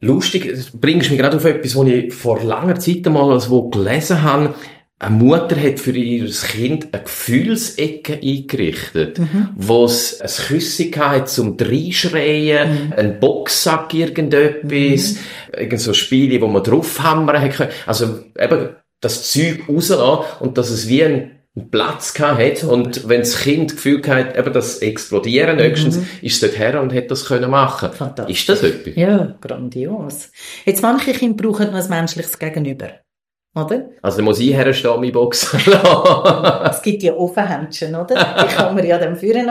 Lustig, 0.00 0.50
das 0.50 0.72
bringst 0.72 1.10
mich 1.10 1.18
gerade 1.20 1.36
auf 1.36 1.44
etwas, 1.44 1.76
was 1.76 1.86
ich 1.86 2.12
vor 2.12 2.42
langer 2.42 2.74
Zeit 2.74 3.06
einmal 3.06 3.30
als 3.30 3.48
wo 3.48 3.70
gelesen 3.70 4.22
habe. 4.22 4.54
Eine 5.02 5.16
Mutter 5.16 5.60
hat 5.60 5.80
für 5.80 5.90
ihr 5.90 6.30
Kind 6.30 6.94
eine 6.94 7.02
Gefühlsecke 7.02 8.20
eingerichtet, 8.22 9.20
wo 9.56 9.84
es 9.84 10.20
ein 10.20 10.28
Küsschen 10.28 10.94
hatte 10.94 11.24
zum 11.24 11.56
Dreinschreien, 11.56 12.92
ein 12.96 13.18
Boxsack, 13.18 13.92
irgendetwas, 13.94 15.16
irgend 15.52 15.80
so 15.80 15.92
Spiele, 15.92 16.40
wo 16.40 16.46
man 16.46 16.62
draufhammern 16.62 17.50
können. 17.50 17.70
Also 17.84 18.20
eben 18.38 18.68
das 19.00 19.32
Zeug 19.32 19.68
rauslassen 19.68 20.24
und 20.38 20.56
dass 20.56 20.70
es 20.70 20.88
wie 20.88 21.02
ein 21.02 21.42
einen 21.54 21.70
Platz 21.70 22.14
gehabt 22.14 22.40
hat 22.40 22.64
und 22.64 23.08
wenn 23.10 23.20
das 23.20 23.40
Kind 23.40 23.70
das 23.70 23.76
Gefühl 23.76 24.02
hat, 24.06 24.38
eben 24.38 24.52
das 24.54 24.78
Explodieren 24.78 25.56
nächstens, 25.56 25.98
ist 26.22 26.34
es 26.34 26.40
dort 26.40 26.58
her 26.58 26.80
und 26.80 26.94
hat 26.94 27.10
das 27.10 27.26
können 27.26 27.50
machen. 27.50 27.90
Ist 28.26 28.48
das 28.48 28.62
etwas? 28.62 28.94
Ja, 28.96 29.36
grandios. 29.38 30.30
Jetzt 30.64 30.82
manche 30.82 31.12
Kinder 31.12 31.42
brauchen 31.42 31.66
noch 31.66 31.74
ein 31.74 31.90
menschliches 31.90 32.38
Gegenüber. 32.38 33.01
Oder? 33.54 33.90
Also 34.00 34.18
da 34.18 34.22
muss 34.24 34.40
ich 34.40 34.54
herstehen, 34.54 34.98
mein 34.98 35.12
Boxen 35.12 35.60
Es 36.70 36.80
gibt 36.80 37.02
ja 37.02 37.12
Offenhändchen, 37.12 37.94
oder? 37.94 38.14
Die 38.14 38.54
kann 38.54 38.74
man 38.74 38.86
ja 38.86 38.96
dann 38.96 39.14
führen. 39.14 39.46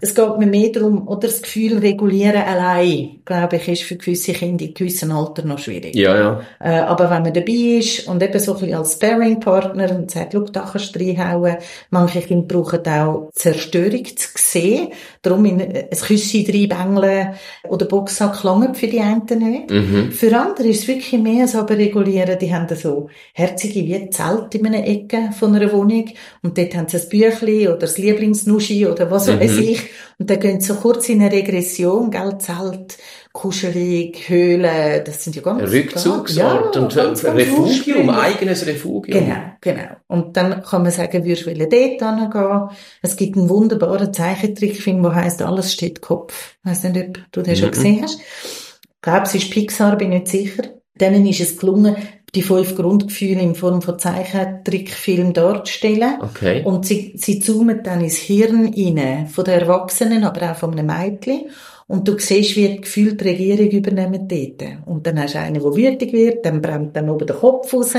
Es 0.00 0.14
geht 0.14 0.38
mir 0.38 0.46
mehr 0.46 0.68
darum, 0.70 1.08
oder 1.08 1.26
das 1.26 1.42
Gefühl 1.42 1.78
regulieren 1.78 2.40
allein, 2.40 3.20
glaube 3.24 3.56
ich, 3.56 3.66
ist 3.66 3.82
für 3.82 3.96
gewisse 3.96 4.32
Kinder 4.32 4.64
in 4.64 4.74
gewissem 4.74 5.10
Alter 5.10 5.44
noch 5.44 5.58
schwierig. 5.58 5.96
Ja, 5.96 6.16
ja. 6.16 6.40
Äh, 6.60 6.82
aber 6.82 7.10
wenn 7.10 7.22
man 7.22 7.32
dabei 7.32 7.78
ist 7.78 8.06
und 8.06 8.22
eben 8.22 8.38
so 8.38 8.54
ein 8.54 8.60
bisschen 8.60 8.76
als 8.76 8.92
Sparing-Partner 8.92 9.90
und 9.90 10.12
sagt, 10.12 10.34
schau, 10.34 10.40
da 10.42 10.68
kannst 10.70 10.94
du 10.94 11.00
reinhauen. 11.00 11.56
Manche 11.90 12.20
Kinder 12.20 12.46
brauchen 12.46 12.86
auch 12.86 13.30
Zerstörung 13.32 14.04
zu 14.04 14.28
sehen. 14.36 14.88
Darum 15.20 15.44
in 15.46 15.60
ein 15.60 15.88
Küsschen 15.90 16.46
reinbängeln 16.46 17.34
oder 17.68 17.86
Boxsack 17.86 18.44
langen 18.44 18.76
für 18.76 18.86
die 18.86 19.00
einen 19.00 19.22
nicht. 19.26 19.70
Mhm. 19.70 20.12
Für 20.12 20.36
andere 20.36 20.68
ist 20.68 20.82
es 20.82 20.88
wirklich 20.88 21.20
mehr 21.20 21.48
so 21.48 21.58
aber 21.58 21.76
regulieren. 21.76 22.38
Die 22.38 22.54
haben 22.54 22.68
so 22.76 23.08
herzige 23.34 23.80
wie 23.86 24.10
Zelt 24.10 24.54
in 24.54 24.66
einer 24.66 24.86
Ecke 24.86 25.30
von 25.38 25.54
einer 25.54 25.72
Wohnung 25.72 26.04
und 26.42 26.58
dort 26.58 26.74
haben 26.76 26.88
sie 26.88 26.98
ein 26.98 27.08
Büchli 27.08 27.66
oder 27.68 27.78
das 27.78 27.96
Lieblingsnuschi 27.98 28.86
oder 28.86 29.10
was 29.10 29.26
Mhm. 29.28 29.40
weiß 29.40 29.58
ich. 29.58 29.82
Und 30.18 30.28
dann 30.28 30.38
gehen 30.38 30.60
sie 30.60 30.68
so 30.68 30.74
kurz 30.74 31.08
in 31.08 31.20
eine 31.22 31.32
Regression, 31.32 32.10
gell, 32.10 32.36
Zelt, 32.38 32.98
kuschelig, 33.32 34.28
Höhle, 34.28 35.02
das 35.04 35.24
sind 35.24 35.34
ja 35.36 35.42
ganz 35.42 35.62
Rückzugsort 35.72 36.30
Ja, 36.36 36.54
und 36.58 36.94
ganz, 36.94 36.94
ein 36.94 37.04
ganz 37.04 37.24
Refugium, 37.24 38.10
eigenes 38.10 38.66
Refugium. 38.66 39.18
Genau, 39.24 39.40
genau. 39.60 39.96
Und 40.08 40.36
dann 40.36 40.62
kann 40.62 40.82
man 40.82 40.92
sagen, 40.92 41.24
würdest 41.24 41.46
du 41.46 41.54
dort 41.54 41.72
hingehen? 41.72 42.68
Es 43.00 43.16
gibt 43.16 43.36
einen 43.38 43.48
wunderbaren 43.48 44.12
Zeichentrickfilm, 44.12 45.02
der 45.02 45.14
heisst 45.14 45.40
Alles 45.42 45.72
steht 45.72 46.02
Kopf. 46.02 46.56
Ich 46.64 46.70
weiss 46.70 46.82
nicht, 46.84 46.96
ob 47.08 47.18
du 47.32 47.42
den 47.42 47.56
schon 47.56 47.68
Mhm. 47.68 47.72
gesehen 47.72 48.02
hast. 48.02 48.20
Ich 48.20 49.00
glaube, 49.00 49.22
es 49.22 49.34
ist 49.34 49.50
Pixar, 49.50 49.96
bin 49.96 50.10
nicht 50.10 50.28
sicher. 50.28 50.64
Denen 51.00 51.26
ist 51.26 51.40
es 51.40 51.56
gelungen, 51.56 51.96
die 52.34 52.42
fünf 52.42 52.76
Grundgefühle 52.76 53.42
in 53.42 53.54
Form 53.54 53.82
von 53.82 53.98
Zeichentrickfilm 53.98 55.34
darzustellen. 55.34 56.14
Okay. 56.22 56.62
Und 56.64 56.86
sie, 56.86 57.12
sie 57.16 57.40
zoomen 57.40 57.82
dann 57.82 58.00
ins 58.00 58.16
Hirn 58.16 58.72
rein, 58.74 59.26
von 59.26 59.44
den 59.44 59.60
Erwachsenen, 59.60 60.24
aber 60.24 60.50
auch 60.50 60.56
von 60.56 60.72
einem 60.72 60.86
Mädchen. 60.86 61.50
Und 61.88 62.08
du 62.08 62.18
siehst, 62.18 62.56
wie 62.56 62.68
die 62.68 62.80
Gefühle 62.80 63.16
die 63.16 63.28
Regierung 63.28 63.68
übernehmen 63.68 64.26
dort. 64.26 64.62
Und 64.86 65.06
dann 65.06 65.20
hast 65.20 65.34
du 65.34 65.40
einen, 65.40 65.60
der 65.60 65.76
wütig 65.76 66.14
wird, 66.14 66.46
dann 66.46 66.62
brennt 66.62 66.96
dann 66.96 67.10
oben 67.10 67.26
der 67.26 67.36
Kopf 67.36 67.74
raus 67.74 67.92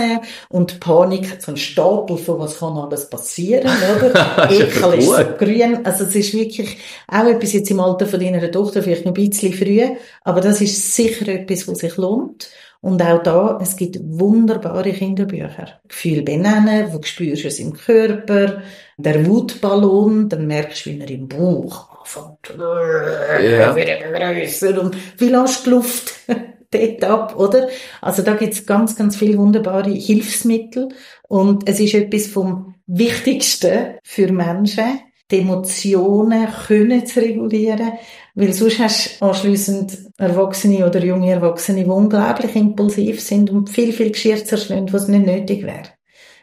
und 0.49 0.71
die 0.71 0.77
Panik, 0.77 1.37
so 1.39 1.51
ein 1.51 1.57
Stapel 1.57 2.17
von 2.17 2.39
was 2.39 2.57
kann 2.57 2.75
alles 2.75 3.07
passieren, 3.07 3.69
oder? 3.95 4.49
Ekel 4.49 4.93
ist 4.95 5.09
so 5.09 5.23
grün. 5.37 5.85
Also 5.85 6.05
es 6.05 6.15
ist 6.15 6.33
wirklich 6.33 6.75
auch 7.07 7.27
etwas 7.27 7.53
jetzt 7.53 7.69
im 7.69 7.79
Alter 7.79 8.07
von 8.07 8.19
deiner 8.19 8.51
Tochter, 8.51 8.81
vielleicht 8.81 9.05
noch 9.05 9.13
ein 9.13 9.29
bisschen 9.29 9.53
früh, 9.53 9.83
aber 10.23 10.41
das 10.41 10.59
ist 10.61 10.95
sicher 10.95 11.27
etwas, 11.27 11.67
was 11.67 11.77
sich 11.77 11.95
lohnt. 11.97 12.49
Und 12.83 13.01
auch 13.01 13.23
da, 13.23 13.59
es 13.61 13.77
gibt 13.77 13.97
wunderbare 14.01 14.91
Kinderbücher. 14.91 15.79
Gefühl 15.87 16.21
benennen, 16.21 16.89
wo 16.91 17.01
spürst 17.01 17.45
du 17.45 17.47
es 17.47 17.57
im 17.59 17.71
Körper, 17.71 18.61
der 18.97 19.25
Wutballon, 19.25 20.27
dann 20.27 20.47
merkst 20.47 20.85
du, 20.85 20.89
wie 20.89 20.99
er 20.99 21.09
im 21.09 21.29
Bauch 21.29 22.01
anfängt. 22.01 22.59
Ja. 22.59 23.73
Wieder 23.73 24.81
und 24.81 24.97
wie 25.17 25.29
lässt 25.29 25.65
die 25.65 25.69
Luft 25.69 26.13
dort 26.71 27.03
ab, 27.05 27.39
oder? 27.39 27.69
Also 28.01 28.21
da 28.21 28.33
gibt's 28.33 28.65
ganz, 28.65 28.97
ganz 28.97 29.15
viele 29.15 29.37
wunderbare 29.37 29.91
Hilfsmittel 29.91 30.89
und 31.29 31.69
es 31.69 31.79
ist 31.79 31.93
etwas 31.93 32.27
vom 32.27 32.75
Wichtigsten 32.85 33.95
für 34.03 34.29
Menschen, 34.29 34.99
die 35.31 35.39
Emotionen 35.39 36.49
können 36.67 37.05
zu 37.05 37.21
regulieren, 37.21 37.93
weil 38.35 38.53
sonst 38.53 38.79
hast 38.79 39.21
du 39.21 39.25
anschliessend 39.25 39.97
Erwachsene 40.17 40.85
oder 40.85 41.03
junge 41.03 41.31
Erwachsene, 41.31 41.83
die 41.83 41.89
unglaublich 41.89 42.55
impulsiv 42.55 43.21
sind 43.21 43.49
und 43.49 43.69
viel, 43.69 43.93
viel 43.93 44.11
Geschirr 44.11 44.43
zerschlagen, 44.43 44.91
was 44.91 45.07
nicht 45.07 45.25
nötig 45.25 45.63
wäre. 45.63 45.89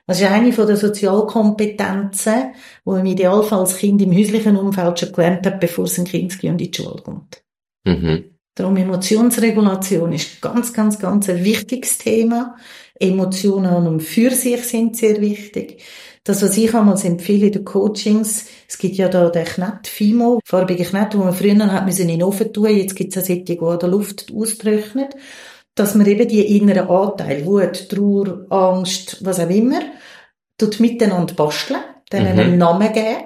Das 0.06 0.20
ist 0.20 0.28
eine 0.28 0.52
von 0.52 0.66
der 0.66 0.76
Sozialkompetenzen, 0.76 2.54
die 2.84 2.90
im 2.90 3.06
Idealfall 3.06 3.60
das 3.60 3.76
Kind 3.76 4.02
im 4.02 4.12
häuslichen 4.12 4.56
Umfeld 4.56 4.98
schon 4.98 5.12
gelernt 5.12 5.46
hat, 5.46 5.60
bevor 5.60 5.84
es 5.84 5.98
ein 5.98 6.04
Kind 6.04 6.32
und 6.32 6.44
in 6.44 6.58
die 6.58 6.72
Schule 6.74 7.00
kommt. 7.02 7.42
Mhm. 7.84 8.24
Darum 8.54 8.76
Emotionsregulation 8.76 10.12
ist 10.12 10.42
ganz, 10.42 10.72
ganz, 10.72 10.98
ganz 10.98 11.28
ein 11.28 11.44
wichtiges 11.44 11.98
Thema. 11.98 12.56
Emotionen 12.98 13.66
an 13.66 13.86
und 13.86 14.02
für 14.02 14.30
sich 14.32 14.62
sind 14.64 14.96
sehr 14.96 15.20
wichtig. 15.20 15.82
Das, 16.24 16.42
was 16.42 16.56
ich 16.58 16.74
einmal 16.74 17.00
empfehle 17.02 17.46
in 17.46 17.52
den 17.52 17.64
Coachings, 17.64 18.44
es 18.68 18.76
gibt 18.78 18.96
ja 18.96 19.08
da 19.08 19.30
den 19.30 19.44
Knett, 19.46 19.86
Fimo, 19.86 20.40
farbige 20.44 20.84
Knett, 20.84 21.16
wo 21.16 21.24
man 21.24 21.32
früher 21.34 21.56
hat 21.72 21.86
müssen 21.86 22.02
in 22.02 22.18
den 22.18 22.22
Ofen 22.22 22.52
tun, 22.52 22.68
jetzt 22.68 22.94
gibt 22.94 23.16
es 23.16 23.22
auch 23.22 23.26
solche, 23.26 23.44
die 23.44 23.58
an 23.60 23.78
der 23.78 23.88
Luft 23.88 24.30
austrocknet, 24.34 25.16
dass 25.74 25.94
man 25.94 26.06
eben 26.06 26.28
die 26.28 26.58
inneren 26.58 26.88
Anteile, 26.88 27.46
Wut, 27.46 27.88
Trauer, 27.88 28.44
Angst, 28.50 29.24
was 29.24 29.40
auch 29.40 29.48
immer, 29.48 29.80
tut 30.58 30.78
miteinander 30.78 31.32
basteln, 31.34 31.80
dann 32.10 32.24
Mhm. 32.24 32.38
einen 32.38 32.58
Namen 32.58 32.92
geben. 32.92 33.24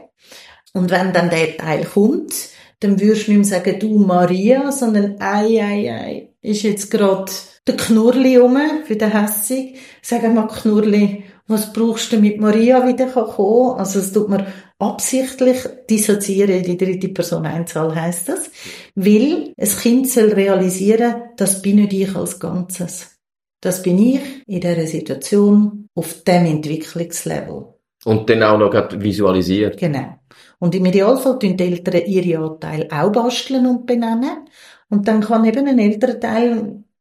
Und 0.73 0.91
wenn 0.91 1.13
dann 1.13 1.31
der 1.31 1.57
Teil 1.57 1.85
kommt, 1.85 2.33
dann 2.81 3.01
würdest 3.01 3.27
du 3.27 3.33
nicht 3.33 3.51
mehr 3.51 3.61
sagen, 3.61 3.79
du 3.81 3.99
Maria, 3.99 4.71
sondern 4.71 5.21
ei, 5.21 5.61
ei, 5.63 5.91
ei, 5.93 6.29
ist 6.43 6.63
jetzt 6.63 6.91
gerade 6.91 7.31
der 7.67 7.77
Knurli 7.77 8.37
rum 8.37 8.59
für 8.85 8.97
den 8.97 9.11
Hässig. 9.11 9.79
Sag 10.03 10.23
mal, 10.35 10.47
Knurli, 10.47 11.25
was 11.47 11.73
brauchst 11.73 12.13
du, 12.13 12.17
damit 12.17 12.41
Maria 12.41 12.87
wieder 12.87 13.07
kann 13.07 13.27
kommen? 13.27 13.79
Also, 13.79 13.99
es 13.99 14.13
tut 14.13 14.29
man 14.29 14.47
absichtlich 14.79 15.59
dissoziieren, 15.89 16.63
die 16.63 16.77
dritte 16.77 17.09
Person 17.09 17.47
Einzahl 17.47 17.95
heisst 17.95 18.29
das. 18.29 18.51
Weil 18.95 19.53
ein 19.59 19.69
Kind 19.69 20.09
soll 20.09 20.33
realisieren, 20.33 21.15
das 21.37 21.61
bin 21.61 21.77
nicht 21.77 21.93
ich 21.93 22.15
als 22.17 22.39
Ganzes. 22.41 23.19
Das 23.61 23.83
bin 23.83 23.99
ich 23.99 24.21
in 24.47 24.61
dieser 24.61 24.87
Situation 24.87 25.89
auf 25.95 26.23
dem 26.25 26.47
Entwicklungslevel. 26.47 27.75
Und 28.05 28.29
dann 28.29 28.43
auch 28.43 28.59
noch 28.59 28.75
visualisiert. 29.01 29.79
Genau. 29.79 30.19
Und 30.59 30.75
im 30.75 30.85
Idealfall 30.85 31.39
tun 31.39 31.57
die 31.57 31.65
Eltern 31.65 32.03
ihre 32.07 32.45
Anteile 32.45 32.89
auch 32.91 33.11
basteln 33.11 33.67
und 33.67 33.87
benennen. 33.87 34.49
Und 34.91 35.09
dann 35.09 35.23
kann 35.23 35.45
eben 35.45 35.67
ein 35.67 35.79
älterer 35.79 36.21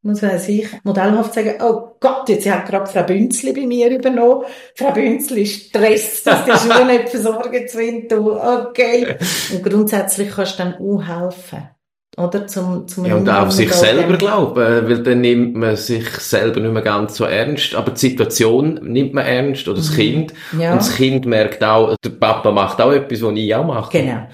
Teil, 0.04 0.12
was 0.12 0.24
weiß 0.24 0.50
ich, 0.50 0.68
modellhaft 0.84 1.34
sagen, 1.34 1.56
oh 1.62 1.96
Gott, 2.00 2.30
jetzt 2.30 2.50
hat 2.50 2.68
gerade 2.68 2.90
Frau 2.90 3.04
Bünzli 3.04 3.54
bei 3.54 3.66
mir 3.66 3.90
übernommen. 3.90 4.44
Frau 4.76 4.92
Bünzli 4.92 5.46
stresst, 5.46 6.28
dass 6.28 6.46
die 6.46 6.52
Schuhe 6.52 6.86
nicht 6.86 7.10
versorgt 7.10 7.70
sind. 7.70 8.12
Du, 8.12 8.34
okay. 8.34 9.16
Und 9.54 9.64
grundsätzlich 9.64 10.32
kannst 10.32 10.60
du 10.60 10.64
dann 10.64 10.76
auch 10.76 11.04
helfen. 11.04 11.70
oder? 12.18 12.48
Zum, 12.48 12.88
zum 12.88 13.06
ja, 13.06 13.16
und 13.16 13.30
auch 13.30 13.50
sich 13.50 13.72
selber 13.74 14.18
glauben, 14.18 14.56
weil 14.56 15.04
dann 15.04 15.22
nimmt 15.22 15.56
man 15.56 15.76
sich 15.76 16.10
selber 16.10 16.60
nicht 16.60 16.74
mehr 16.74 16.82
ganz 16.82 17.16
so 17.16 17.26
ernst. 17.26 17.76
Aber 17.76 17.92
die 17.92 18.00
Situation 18.00 18.80
nimmt 18.84 19.14
man 19.14 19.26
ernst, 19.26 19.68
oder 19.68 19.78
das 19.78 19.92
mhm. 19.92 19.96
Kind. 19.96 20.34
Ja. 20.60 20.74
Und 20.74 20.82
das 20.82 20.96
Kind 20.96 21.26
merkt 21.26 21.64
auch, 21.64 21.96
der 22.04 22.10
Papa 22.10 22.52
macht 22.52 22.82
auch 22.82 22.92
etwas, 22.92 23.22
was 23.22 23.34
ich 23.36 23.56
auch 23.56 23.66
mache. 23.66 23.98
Genau. 23.98 24.28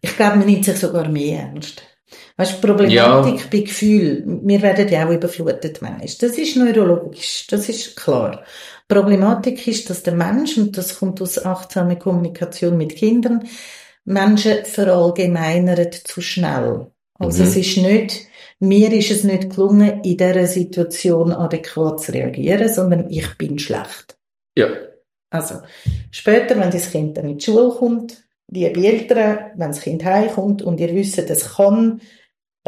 Ich 0.00 0.16
glaube, 0.16 0.38
man 0.38 0.46
nimmt 0.46 0.64
sich 0.64 0.76
sogar 0.76 1.08
mehr 1.08 1.42
ernst. 1.42 1.82
Weißt, 2.36 2.56
die 2.56 2.66
Problematik 2.66 3.40
ja. 3.40 3.46
bei 3.50 3.58
Gefühl, 3.58 4.24
wir 4.42 4.62
werden 4.62 4.88
ja 4.88 5.06
auch 5.06 5.12
überflutet 5.12 5.82
meist. 5.82 6.22
Das 6.22 6.38
ist 6.38 6.56
neurologisch, 6.56 7.46
das 7.48 7.68
ist 7.68 7.96
klar. 7.96 8.42
Die 8.90 8.94
Problematik 8.94 9.66
ist, 9.66 9.90
dass 9.90 10.02
der 10.02 10.14
Mensch, 10.14 10.56
und 10.56 10.76
das 10.76 10.98
kommt 10.98 11.20
aus 11.20 11.44
achtsamer 11.44 11.96
Kommunikation 11.96 12.76
mit 12.76 12.96
Kindern, 12.96 13.46
Menschen 14.04 14.64
verallgemeinern 14.64 15.90
zu 16.04 16.20
schnell. 16.20 16.86
Also 17.18 17.42
mhm. 17.42 17.48
es 17.48 17.56
ist 17.56 17.76
nicht, 17.76 18.26
mir 18.58 18.92
ist 18.92 19.10
es 19.10 19.24
nicht 19.24 19.50
gelungen, 19.50 20.02
in 20.02 20.16
dieser 20.16 20.46
Situation 20.46 21.32
adäquat 21.32 22.00
zu 22.00 22.12
reagieren, 22.12 22.68
sondern 22.68 23.10
ich 23.10 23.36
bin 23.36 23.58
schlecht. 23.58 24.16
Ja. 24.56 24.68
Also, 25.30 25.56
später, 26.10 26.58
wenn 26.58 26.70
das 26.70 26.90
Kind 26.90 27.16
dann 27.16 27.28
in 27.28 27.38
die 27.38 27.44
Schule 27.44 27.70
kommt, 27.70 28.22
liebe 28.50 28.86
Eltern, 28.86 29.52
wenn 29.56 29.70
das 29.70 29.80
Kind 29.80 30.04
heimkommt 30.04 30.62
und 30.62 30.78
ihr 30.78 30.94
wisst, 30.94 31.18
es 31.18 31.54
kann 31.54 32.00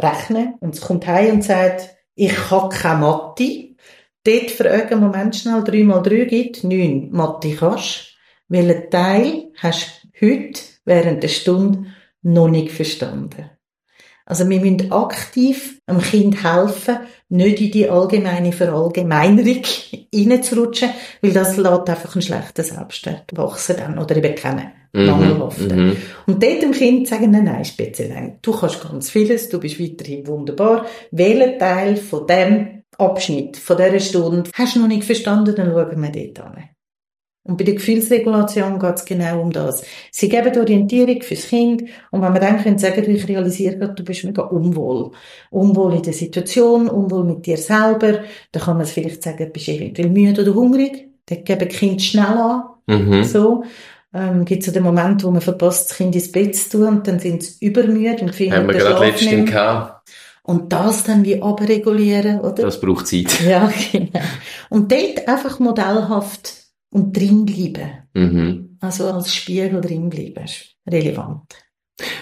rechnen 0.01 0.55
und 0.59 0.75
es 0.75 0.81
kommt 0.81 1.07
heim 1.07 1.35
und 1.35 1.43
sagt, 1.43 1.95
ich 2.15 2.33
kann 2.33 2.69
keine 2.69 2.99
Mathe, 2.99 3.75
dort 4.23 4.51
fragen, 4.51 4.99
Moment 4.99 5.35
schnell, 5.35 5.63
3 5.63 5.83
mal 5.83 6.01
3 6.01 6.25
gibt 6.25 6.63
9 6.63 7.09
Mathe 7.11 7.55
kannst. 7.55 8.15
Welchen 8.47 8.89
Teil 8.89 9.51
hast 9.57 10.07
du 10.19 10.27
heute 10.27 10.61
während 10.85 11.23
der 11.23 11.29
Stunde 11.29 11.87
noch 12.21 12.47
nicht 12.47 12.71
verstanden? 12.71 13.49
Also 14.25 14.49
wir 14.49 14.59
müssen 14.59 14.91
aktiv 14.91 15.79
dem 15.87 16.01
Kind 16.01 16.43
helfen, 16.43 16.97
nicht 17.29 17.61
in 17.61 17.71
die 17.71 17.89
allgemeine 17.89 18.51
Verallgemeinerung 18.51 19.61
reinzurutschen, 20.15 20.89
weil 21.21 21.31
das 21.31 21.57
lässt 21.57 21.89
einfach 21.89 22.15
einen 22.15 22.21
schlechten 22.21 22.63
Selbstwert 22.63 23.35
wachsen 23.35 23.75
dann 23.77 23.99
oder 23.99 24.15
eben 24.15 24.35
kennen. 24.35 24.71
Mhm, 24.93 25.05
mangelhaften. 25.05 25.87
Mhm. 25.87 25.97
Und 26.25 26.41
dort 26.41 26.61
dem 26.61 26.71
Kind 26.71 27.07
sagen, 27.07 27.31
nein, 27.31 27.43
nein, 27.43 27.65
speziell 27.65 28.09
nein. 28.09 28.39
Du 28.41 28.53
kannst 28.53 28.81
ganz 28.81 29.09
vieles, 29.09 29.49
du 29.49 29.59
bist 29.59 29.79
weiterhin 29.79 30.25
wunderbar. 30.25 30.85
Welchen 31.11 31.59
Teil 31.59 31.97
von 31.97 32.25
dem 32.25 32.83
Abschnitt, 32.97 33.57
von 33.57 33.77
dieser 33.77 33.99
Stunde 33.99 34.49
hast 34.53 34.75
du 34.75 34.79
noch 34.79 34.87
nicht 34.87 35.03
verstanden, 35.03 35.53
dann 35.53 35.71
schauen 35.71 36.01
wir 36.01 36.11
dort 36.11 36.39
an. 36.39 36.69
Und 37.47 37.57
bei 37.57 37.63
der 37.63 37.75
Gefühlsregulation 37.75 38.79
geht 38.79 38.95
es 38.95 39.05
genau 39.05 39.39
um 39.39 39.51
das. 39.51 39.83
Sie 40.11 40.29
geben 40.29 40.57
Orientierung 40.57 41.21
fürs 41.21 41.47
Kind 41.47 41.83
und 42.09 42.23
wenn 42.23 42.33
man 42.33 42.41
dann 42.41 42.61
können 42.61 42.79
sagen, 42.79 43.07
ich 43.07 43.27
realisiere 43.27 43.77
gerade, 43.77 43.93
du 43.93 44.03
bist 44.03 44.23
mega 44.23 44.41
unwohl. 44.41 45.11
Unwohl 45.51 45.93
in 45.93 46.01
der 46.01 46.13
Situation, 46.13 46.89
unwohl 46.89 47.23
mit 47.23 47.45
dir 47.45 47.57
selber, 47.57 48.21
dann 48.51 48.63
kann 48.63 48.77
man 48.77 48.85
es 48.85 48.91
vielleicht 48.91 49.21
sagen, 49.21 49.51
bist 49.53 49.67
du 49.67 49.73
eventuell 49.73 50.09
müde 50.09 50.41
oder 50.41 50.55
hungrig. 50.55 51.07
Dann 51.27 51.43
geben 51.43 51.69
Kind 51.69 52.01
schnell 52.01 52.25
an. 52.25 52.63
Mhm. 52.87 53.23
So. 53.23 53.63
Ähm, 54.11 54.43
gibt 54.43 54.61
es 54.61 54.65
so 54.65 54.71
den 54.71 54.83
Moment, 54.83 55.23
wo 55.23 55.29
man 55.29 55.41
verpasst, 55.41 55.91
das 55.91 55.97
Kind 55.97 56.15
ins 56.15 56.31
Bett 56.31 56.55
zu 56.55 56.77
tun 56.77 56.87
und 56.87 57.07
dann 57.07 57.19
sind 57.19 57.43
sie 57.43 57.63
übermüde 57.63 58.23
und 58.23 58.33
finden 58.33 58.55
Haben 58.55 58.67
wir 58.67 58.75
gerade 58.75 59.05
letztens 59.05 59.51
gehabt. 59.51 60.09
Und 60.41 60.73
das 60.73 61.03
dann 61.03 61.23
wie 61.23 61.41
abregulieren, 61.41 62.39
oder? 62.39 62.63
Das 62.63 62.79
braucht 62.79 63.05
Zeit. 63.07 63.39
Ja, 63.41 63.71
genau. 63.91 64.19
Und 64.69 64.91
dort 64.91 65.27
einfach 65.27 65.59
modellhaft 65.59 66.64
und 66.89 67.15
drin 67.15 67.45
bleiben. 67.45 68.07
Mhm. 68.13 68.77
Also 68.79 69.11
als 69.11 69.33
Spiegel 69.33 69.81
drin 69.81 70.09
bleiben, 70.09 70.43
ist 70.43 70.75
relevant. 70.87 71.55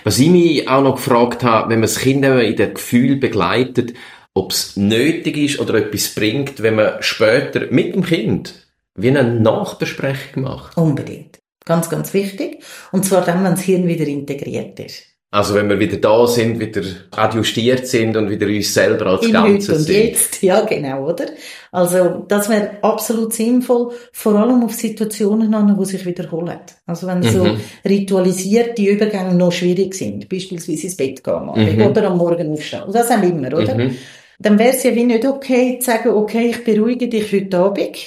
Was 0.03 0.19
ich 0.19 0.29
mich 0.29 0.67
auch 0.67 0.83
noch 0.83 0.95
gefragt 0.95 1.43
habe, 1.43 1.69
wenn 1.69 1.79
man 1.79 1.87
das 1.87 1.99
Kind 1.99 2.23
in 2.23 2.55
dem 2.55 2.73
Gefühl 2.73 3.15
begleitet, 3.17 3.93
ob 4.33 4.51
es 4.51 4.77
nötig 4.77 5.37
ist 5.37 5.59
oder 5.59 5.75
etwas 5.75 6.13
bringt, 6.15 6.61
wenn 6.61 6.75
man 6.75 7.01
später 7.01 7.67
mit 7.71 7.95
dem 7.95 8.03
Kind 8.03 8.67
wie 8.95 9.09
eine 9.09 9.23
Nachbesprechung 9.23 10.43
macht. 10.43 10.77
Unbedingt. 10.77 11.39
Ganz, 11.65 11.89
ganz 11.89 12.13
wichtig. 12.13 12.63
Und 12.91 13.05
zwar 13.05 13.23
dann, 13.23 13.43
wenn 13.43 13.51
das 13.51 13.61
Hirn 13.61 13.87
wieder 13.87 14.05
integriert 14.05 14.79
ist. 14.79 15.12
Also 15.33 15.55
wenn 15.55 15.67
wir 15.67 15.79
wieder 15.79 15.97
da 15.97 16.27
sind, 16.27 16.59
wieder 16.59 16.83
adjustiert 17.09 17.87
sind 17.87 18.15
und 18.15 18.29
wieder 18.29 18.45
uns 18.45 18.71
selber 18.71 19.07
als 19.07 19.25
Im 19.25 19.33
Ganzes 19.33 19.67
Heute 19.67 19.77
und 19.79 19.85
sind. 19.85 19.95
jetzt, 19.95 20.43
ja 20.43 20.61
genau, 20.61 21.09
oder? 21.09 21.25
Also 21.71 22.23
das 22.27 22.49
wäre 22.49 22.77
absolut 22.83 23.33
sinnvoll, 23.33 23.93
vor 24.11 24.35
allem 24.35 24.63
auf 24.63 24.75
Situationen 24.75 25.51
an, 25.55 25.75
wo 25.75 25.85
sich 25.85 26.05
wiederholen. 26.05 26.59
Also 26.85 27.07
wenn 27.07 27.21
mhm. 27.21 27.23
so 27.23 27.47
ritualisierte 27.83 28.83
Übergänge 28.83 29.33
noch 29.33 29.51
schwierig 29.51 29.95
sind, 29.95 30.29
beispielsweise 30.29 30.83
ins 30.83 30.97
Bett 30.97 31.23
gehen 31.23 31.49
mhm. 31.55 31.81
oder 31.81 32.11
am 32.11 32.19
Morgen 32.19 32.53
aufstehen, 32.53 32.83
das 32.91 33.09
haben 33.09 33.23
wir 33.23 33.29
immer, 33.29 33.57
oder? 33.57 33.73
Mhm. 33.73 33.97
Dann 34.37 34.59
wäre 34.59 34.75
es 34.75 34.83
ja 34.83 34.93
wie 34.93 35.03
nicht 35.03 35.25
okay 35.25 35.79
zu 35.79 35.89
sagen, 35.89 36.09
okay, 36.09 36.51
ich 36.51 36.63
beruhige 36.63 37.07
dich 37.07 37.33
heute 37.33 37.57
Abend, 37.57 37.97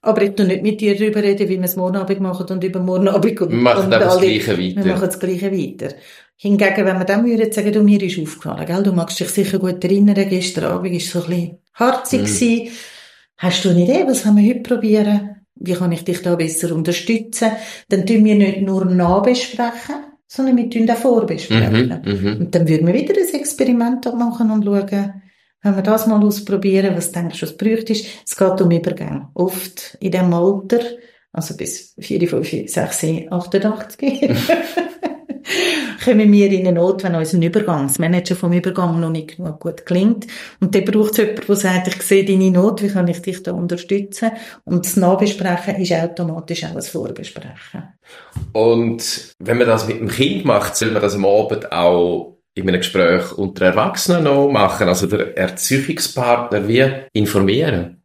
aber 0.00 0.22
ich 0.22 0.36
tu 0.36 0.44
nicht 0.44 0.62
mit 0.62 0.80
dir 0.80 0.96
darüber 0.96 1.24
reden, 1.24 1.48
wie 1.48 1.56
wir 1.56 1.64
es 1.64 1.74
morgen 1.74 1.96
Abend 1.96 2.20
machen 2.20 2.46
und 2.48 2.62
übermorgen 2.62 3.08
Abend. 3.08 3.40
Und, 3.40 3.50
wir 3.50 3.56
machen 3.58 3.84
und 3.86 3.90
das 3.90 4.20
Gleiche 4.20 4.52
weiter. 4.52 4.84
Wir 4.84 4.92
machen 4.92 5.06
das 5.06 5.18
Gleiche 5.18 5.50
weiter. 5.50 5.88
Hingegen, 6.40 6.86
wenn 6.86 6.98
wir 6.98 7.04
dann 7.04 7.26
würden 7.26 7.50
sagen, 7.50 7.72
du, 7.72 7.82
mir 7.82 8.00
ist 8.00 8.16
aufgefallen, 8.16 8.64
gell, 8.64 8.82
du 8.84 8.92
magst 8.92 9.18
dich 9.18 9.28
sicher 9.28 9.58
gut 9.58 9.82
erinnern, 9.82 10.28
gestern 10.28 10.66
Abend 10.66 10.94
ist 10.94 11.10
so 11.10 11.24
ein 11.24 11.30
bisschen 11.30 11.58
harzig 11.74 12.20
gewesen. 12.20 12.68
Hast 13.38 13.64
du 13.64 13.70
eine 13.70 13.82
Idee, 13.82 14.04
was 14.06 14.22
können 14.22 14.36
wir 14.36 14.48
heute 14.48 14.60
probieren? 14.60 15.44
Wie 15.56 15.72
kann 15.72 15.90
ich 15.90 16.04
dich 16.04 16.22
da 16.22 16.36
besser 16.36 16.72
unterstützen? 16.72 17.50
Dann 17.88 18.06
tun 18.06 18.24
wir 18.24 18.36
nicht 18.36 18.62
nur 18.62 18.84
nachbesprechen, 18.84 19.96
sondern 20.28 20.56
wir 20.56 20.70
tun 20.70 20.88
auch 20.88 20.96
vorbesprechen. 20.96 21.88
Mm 21.88 22.08
-hmm, 22.08 22.38
und 22.38 22.54
dann 22.54 22.68
würden 22.68 22.86
wir 22.86 22.94
wieder 22.94 23.14
ein 23.14 23.34
Experiment 23.34 24.04
machen 24.16 24.52
und 24.52 24.64
schauen, 24.64 25.22
wenn 25.62 25.74
wir 25.74 25.82
das 25.82 26.06
mal 26.06 26.24
ausprobieren, 26.24 26.94
was 26.94 27.10
denkst 27.10 27.40
du, 27.40 27.46
was 27.46 27.56
bräuchte 27.56 27.94
Es 27.94 28.36
geht 28.36 28.60
um 28.60 28.70
Übergänge. 28.70 29.28
Oft 29.34 29.96
in 29.98 30.12
diesem 30.12 30.32
Alter, 30.32 30.82
also 31.32 31.56
bis 31.56 31.96
4, 31.98 32.28
5, 32.28 32.70
6, 32.70 33.04
88. 33.28 34.30
kommen 36.04 36.32
wir 36.32 36.50
in 36.50 36.66
eine 36.66 36.78
Not, 36.78 37.04
wenn 37.04 37.14
unser 37.14 37.38
Übergangsmanager 37.38 38.36
vom 38.36 38.52
Übergang 38.52 39.00
noch 39.00 39.10
nicht 39.10 39.36
genug 39.36 39.60
gut 39.60 39.86
klingt. 39.86 40.26
Und 40.60 40.74
dann 40.74 40.84
braucht 40.84 41.12
es 41.12 41.16
jemanden, 41.18 41.46
der 41.46 41.56
sagt, 41.56 41.88
ich 41.88 42.02
sehe 42.02 42.24
deine 42.24 42.50
Not, 42.50 42.82
wie 42.82 42.88
kann 42.88 43.08
ich 43.08 43.22
dich 43.22 43.42
da 43.42 43.52
unterstützen? 43.52 44.30
Und 44.64 44.84
das 44.84 44.96
Nachbesprechen 44.96 45.76
ist 45.76 45.92
automatisch 45.92 46.64
auch 46.64 46.74
ein 46.74 46.82
Vorbesprechen. 46.82 47.82
Und 48.52 49.34
wenn 49.38 49.58
man 49.58 49.66
das 49.66 49.86
mit 49.86 50.00
dem 50.00 50.08
Kind 50.08 50.44
macht, 50.44 50.76
soll 50.76 50.90
man 50.90 51.02
das 51.02 51.14
am 51.14 51.24
Abend 51.24 51.70
auch 51.72 52.38
in 52.54 52.68
einem 52.68 52.80
Gespräch 52.80 53.32
unter 53.32 53.66
Erwachsenen 53.66 54.24
noch 54.24 54.50
machen, 54.50 54.88
also 54.88 55.06
der 55.06 55.36
Erziehungspartner 55.36 56.66
wie 56.66 56.84
informieren? 57.12 58.02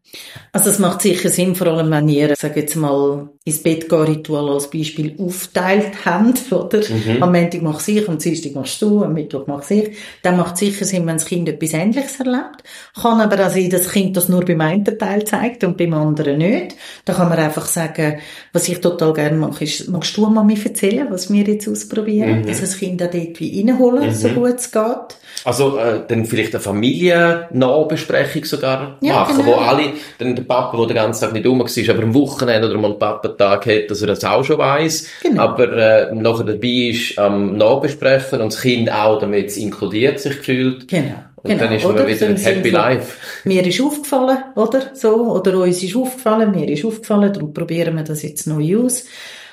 Also 0.52 0.70
es 0.70 0.78
macht 0.78 1.02
sicher 1.02 1.30
Sinn, 1.30 1.56
vor 1.56 1.68
allem 1.68 1.90
wenn 1.90 2.08
ihr, 2.08 2.36
sag 2.38 2.56
jetzt 2.56 2.76
mal, 2.76 3.30
ins 3.46 3.62
Bett 3.62 3.92
Ritual 3.92 4.50
als 4.50 4.70
Beispiel 4.70 5.16
aufteilt 5.18 6.06
habt, 6.06 6.40
oder? 6.52 6.80
Mhm. 6.80 7.22
Am 7.22 7.34
Montag 7.34 7.62
machst 7.62 7.90
ich, 7.90 8.08
am 8.08 8.18
Dienstag 8.18 8.56
machst 8.56 8.82
du, 8.82 9.04
am 9.04 9.14
Mittwoch 9.14 9.48
mach 9.48 9.70
ich. 9.70 9.98
Dann 10.22 10.38
macht 10.38 10.56
sicher 10.56 10.86
Sinn, 10.86 11.06
wenn 11.06 11.18
das 11.18 11.26
Kind 11.26 11.50
etwas 11.50 11.74
Ähnliches 11.74 12.20
erlebt. 12.20 12.64
Kann 13.02 13.20
aber 13.20 13.46
auch 13.46 13.50
sein, 13.50 13.70
dass 13.70 13.84
das 13.84 13.92
Kind 13.92 14.16
das 14.16 14.30
nur 14.30 14.46
beim 14.46 14.62
einen 14.62 14.86
Teil 14.86 15.26
zeigt 15.26 15.66
und 15.66 15.76
beim 15.76 15.94
anderen 15.94 16.38
nicht. 16.38 16.78
Da 17.04 17.14
kann 17.14 17.28
man 17.28 17.38
einfach 17.38 17.66
sagen, 17.66 18.20
was 18.54 18.70
ich 18.70 18.80
total 18.80 19.12
gerne 19.12 19.36
mache, 19.36 19.66
ist, 19.66 19.90
magst 19.90 20.16
du 20.16 20.26
mal 20.28 20.46
mir 20.46 20.64
erzählen, 20.64 21.08
was 21.10 21.32
wir 21.32 21.44
jetzt 21.44 21.68
ausprobieren? 21.68 22.42
Mhm. 22.42 22.48
Dass 22.48 22.62
das 22.62 22.78
Kind 22.78 23.04
auch 23.04 23.12
dort 23.12 23.40
wie 23.42 23.60
reinholen, 23.60 24.06
mhm. 24.06 24.14
so 24.14 24.30
gut 24.30 24.56
es 24.56 24.72
geht. 24.72 25.18
Also 25.46 25.78
äh, 25.78 26.02
dann 26.08 26.26
vielleicht 26.26 26.54
eine 26.56 26.62
Familiennahbesprechung 26.62 28.46
sogar 28.46 28.98
ja, 29.02 29.16
machen, 29.16 29.38
genau. 29.38 29.48
wo 29.48 29.54
alle, 29.56 29.94
dann 30.18 30.36
der 30.36 30.44
Papa, 30.44 30.78
der 30.78 30.88
den 30.88 30.96
ganzen 30.96 31.22
Tag 31.22 31.34
nicht 31.34 31.46
rum 31.46 31.60
war, 31.60 31.96
aber 31.96 32.04
am 32.04 32.14
Wochenende 32.14 32.70
oder 32.70 32.78
mal 32.78 32.92
einen 32.92 33.00
Papatag 33.38 33.66
hat, 33.66 33.92
dass 33.92 34.02
er 34.02 34.08
das 34.08 34.24
auch 34.24 34.44
schon 34.44 34.58
weiss, 34.58 35.08
genau. 35.22 35.44
aber 35.44 35.72
äh, 35.72 36.16
nachher 36.16 36.46
dabei 36.46 36.90
ist 36.92 37.18
am 37.18 37.50
ähm, 37.50 37.58
Nachbesprechen 37.58 38.42
und 38.42 38.54
das 38.54 38.62
Kind 38.62 38.92
auch 38.92 39.20
damit 39.20 39.48
es 39.48 39.58
inkludiert 39.58 40.20
sich 40.20 40.36
fühlt. 40.36 40.88
Genau. 40.88 41.16
Und 41.36 41.50
genau, 41.50 41.64
dann 41.66 41.74
ist 41.74 41.84
man 41.86 42.08
wieder 42.08 42.28
ein 42.28 42.38
Happy 42.38 42.70
Life. 42.70 43.18
Mir 43.44 43.66
ist 43.68 43.82
aufgefallen, 43.82 44.38
oder? 44.56 44.92
So, 44.94 45.34
oder 45.34 45.58
uns 45.60 45.84
ist 45.84 45.96
aufgefallen, 45.96 46.52
mir 46.52 46.70
ist 46.70 46.86
aufgefallen, 46.86 47.34
darum 47.34 47.54
probieren 47.54 47.98
wir 47.98 48.04
das 48.04 48.24
jetzt 48.24 48.48
neu 48.48 48.78
aus. 48.78 49.06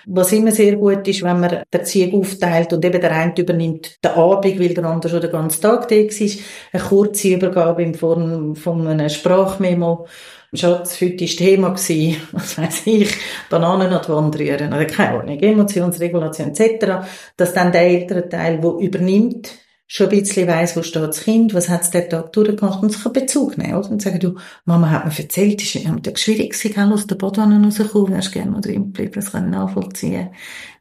Was 0.07 0.33
immer 0.33 0.53
sehr 0.53 0.77
gut 0.77 1.07
ist, 1.09 1.23
wenn 1.23 1.41
man 1.41 1.63
den 1.73 1.85
Zieg 1.85 2.15
aufteilt 2.15 2.73
und 2.73 2.85
eben 2.85 3.01
der 3.01 3.13
eine 3.13 3.35
übernimmt 3.37 4.03
den 4.05 4.11
Abend, 4.13 4.61
weil 4.61 4.75
der 4.75 4.85
andere 4.85 5.11
schon 5.11 5.21
den 5.21 5.31
ganzen 5.31 5.63
Tag 5.63 5.89
da 5.89 5.95
ist, 5.95 6.39
eine 6.73 6.83
kurze 6.83 7.29
Übergabe 7.29 7.83
in 7.83 7.95
Form 7.95 8.57
von 8.57 8.87
einem 8.87 9.09
Sprachmemo. 9.09 10.07
Schatz, 10.53 11.01
heute 11.01 11.21
war 11.21 11.29
Thema, 11.29 11.69
gewesen, 11.69 12.17
was 12.33 12.59
weiß 12.59 12.87
ich, 12.87 13.15
Bananen 13.49 13.93
an 13.93 14.03
die 14.05 14.09
Wand 14.09 14.39
rühren, 14.39 14.73
oder 14.73 14.85
keine 14.85 15.21
Ahnung, 15.21 15.39
Emotionsregulation 15.39 16.49
etc., 16.49 17.07
dass 17.37 17.53
dann 17.53 17.71
der 17.71 17.83
ältere 17.83 18.29
Teil, 18.29 18.61
der 18.61 18.71
übernimmt, 18.73 19.53
schon 19.92 20.07
ein 20.07 20.20
bisschen 20.20 20.46
weiss, 20.46 20.76
wo 20.76 20.83
steht 20.83 21.03
das 21.03 21.24
Kind, 21.24 21.53
was 21.53 21.68
hat 21.68 21.83
es 21.83 21.90
der 21.90 22.09
Tag 22.09 22.33
durchgemacht 22.33 22.81
und 22.81 22.92
sich 22.92 23.05
einen 23.05 23.12
Bezug 23.12 23.59
nehmen, 23.59 23.74
oder? 23.74 23.90
Und 23.90 24.00
sagen, 24.00 24.20
du, 24.20 24.37
Mama 24.64 24.88
hat 24.88 25.05
mir 25.05 25.18
erzählt, 25.18 25.61
es 25.61 25.74
ist 25.74 25.85
ja 25.85 25.92
schwierig 26.14 26.53
gewesen, 26.53 26.92
aus 26.92 27.09
der 27.09 27.16
Badwanne 27.16 27.61
rauszukommen, 27.61 28.12
wärst 28.12 28.31
gerne 28.31 28.53
mal 28.53 28.61
drin 28.61 28.92
geblieben, 28.92 29.11
das 29.16 29.35
ich 29.35 29.40
nachvollziehen. 29.40 30.29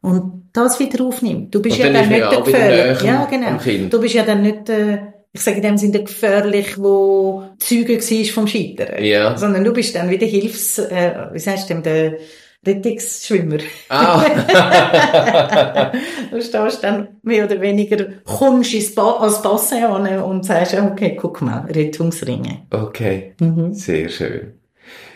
Und 0.01 0.51
das 0.53 0.79
wieder 0.79 1.03
aufnimmt. 1.03 1.55
Du 1.55 1.59
bist 1.59 1.79
ja 1.79 1.91
dann 1.91 2.07
nicht 2.07 2.31
der 2.31 2.41
Gefährliche. 2.41 3.07
Ja, 3.07 3.25
genau. 3.25 3.89
Du 3.89 3.99
bist 3.99 4.13
ja 4.13 4.23
dann 4.23 4.43
nicht, 4.43 4.69
äh, 4.69 4.99
ich 5.33 5.41
sage 5.41 5.57
in 5.57 5.63
dem 5.63 5.77
Sinne 5.79 6.03
gefährlich, 6.03 6.77
wo 6.77 7.45
Zeuge 7.57 7.97
war 7.99 8.25
vom 8.31 8.45
Scheitern. 8.45 9.03
Ja. 9.03 9.35
Sondern 9.35 9.63
du 9.63 9.73
bist 9.73 9.95
dann 9.95 10.11
wieder 10.11 10.27
Hilfs, 10.27 10.77
äh, 10.77 11.29
wie 11.33 11.39
sagst 11.39 11.67
du 11.71 11.81
der 11.81 12.17
Rettungsschwimmer. 12.65 13.57
Ah. 13.89 14.21
du 16.31 16.41
stehst 16.41 16.83
dann 16.83 17.07
mehr 17.23 17.45
oder 17.45 17.61
weniger, 17.61 18.05
kommst 18.25 18.73
ins 18.73 18.93
ba 18.93 19.17
als 19.19 19.41
Bassin 19.41 19.85
und 19.85 20.45
sagst, 20.45 20.73
okay, 20.75 21.17
guck 21.19 21.41
mal, 21.41 21.65
Rettungsringe. 21.73 22.65
okay, 22.71 23.33
sehr 23.71 24.09
schön. 24.09 24.53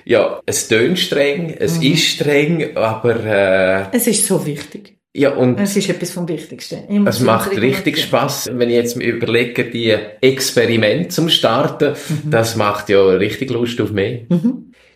Ja, 0.05 0.41
es 0.45 0.67
tönt 0.67 0.99
streng, 0.99 1.55
es 1.57 1.77
ist 1.77 2.03
streng, 2.03 2.75
aber 2.75 3.15
äh, 3.25 3.85
Es 3.95 4.05
ist 4.07 4.25
so 4.25 4.45
wichtig. 4.45 4.97
ja 5.13 5.33
und 5.33 5.59
Es 5.59 5.77
ist 5.77 5.89
etwas 5.89 6.11
vom 6.11 6.27
Wichtigsten. 6.27 7.07
Es 7.07 7.19
macht 7.21 7.55
richtig 7.57 7.97
Spaß, 8.01 8.51
wenn 8.53 8.69
ich 8.69 8.75
jetzt 8.75 8.97
mir 8.97 9.05
überlege, 9.07 9.65
die 9.69 9.95
Experiment 10.21 11.11
zum 11.13 11.29
Starten, 11.29 11.93
das 12.25 12.55
macht 12.57 12.89
ja 12.89 13.01
richtig 13.05 13.49
Lust 13.51 13.79
auf 13.79 13.91
mich. 13.91 14.23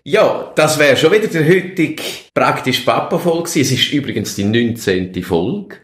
Ja, 0.09 0.53
das 0.55 0.79
wäre 0.79 0.95
schon 0.95 1.11
wieder 1.11 1.27
der 1.27 1.45
heutige 1.45 2.01
praktisch 2.33 2.79
Papa-Folge. 2.79 3.59
Es 3.59 3.71
ist 3.73 3.91
übrigens 3.91 4.35
die 4.35 4.45
19. 4.45 5.21
Folge 5.21 5.75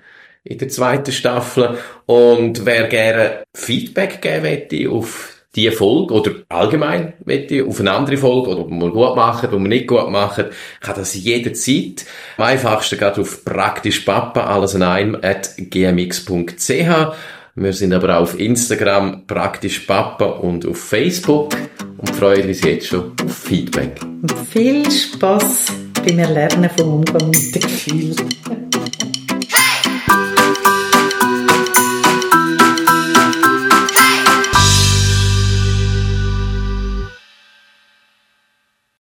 in 0.45 0.57
der 0.57 0.69
zweiten 0.69 1.11
Staffel. 1.11 1.77
Und 2.05 2.65
wer 2.65 2.87
gerne 2.87 3.43
Feedback 3.53 4.21
geben 4.21 4.43
möchte 4.43 4.89
auf 4.89 5.43
die 5.57 5.69
Folge 5.71 6.13
oder 6.13 6.31
allgemein 6.47 7.15
möchte 7.25 7.65
auf 7.65 7.81
eine 7.81 7.91
andere 7.91 8.15
Folge 8.15 8.51
oder 8.51 8.61
ob 8.61 8.69
wir 8.69 8.91
gut 8.91 9.15
machen, 9.17 9.49
ob 9.51 9.59
wir 9.59 9.67
nicht 9.67 9.87
gut 9.87 10.09
machen, 10.09 10.45
kann 10.79 10.95
das 10.95 11.15
jederzeit. 11.15 12.05
Am 12.37 12.45
einfachsten 12.45 12.97
geht 12.97 13.19
auf 13.19 13.43
praktisch 13.43 13.99
Papa, 13.99 14.45
alles 14.45 14.73
an 14.73 14.83
einem, 14.83 15.15
at 15.21 15.51
gmx.ch. 15.57 16.69
Wir 17.55 17.73
sind 17.73 17.93
aber 17.93 18.17
auch 18.17 18.21
auf 18.21 18.39
Instagram 18.39 19.27
praktisch 19.27 19.79
Papa 19.79 20.25
und 20.25 20.65
auf 20.65 20.81
Facebook 20.81 21.49
und 22.03 22.15
freuen 22.15 22.47
uns 22.47 22.61
jetzt 22.61 22.87
schon 22.87 23.13
auf 23.23 23.33
Feedback. 23.33 23.99
Und 24.03 24.33
viel 24.51 24.89
Spaß 24.91 25.67
beim 26.05 26.19
Erlernen 26.19 26.69
vom 26.77 26.95
Umgang 26.95 27.29
mit 27.29 27.55
den 27.55 27.61
Gefühlen. 27.61 28.29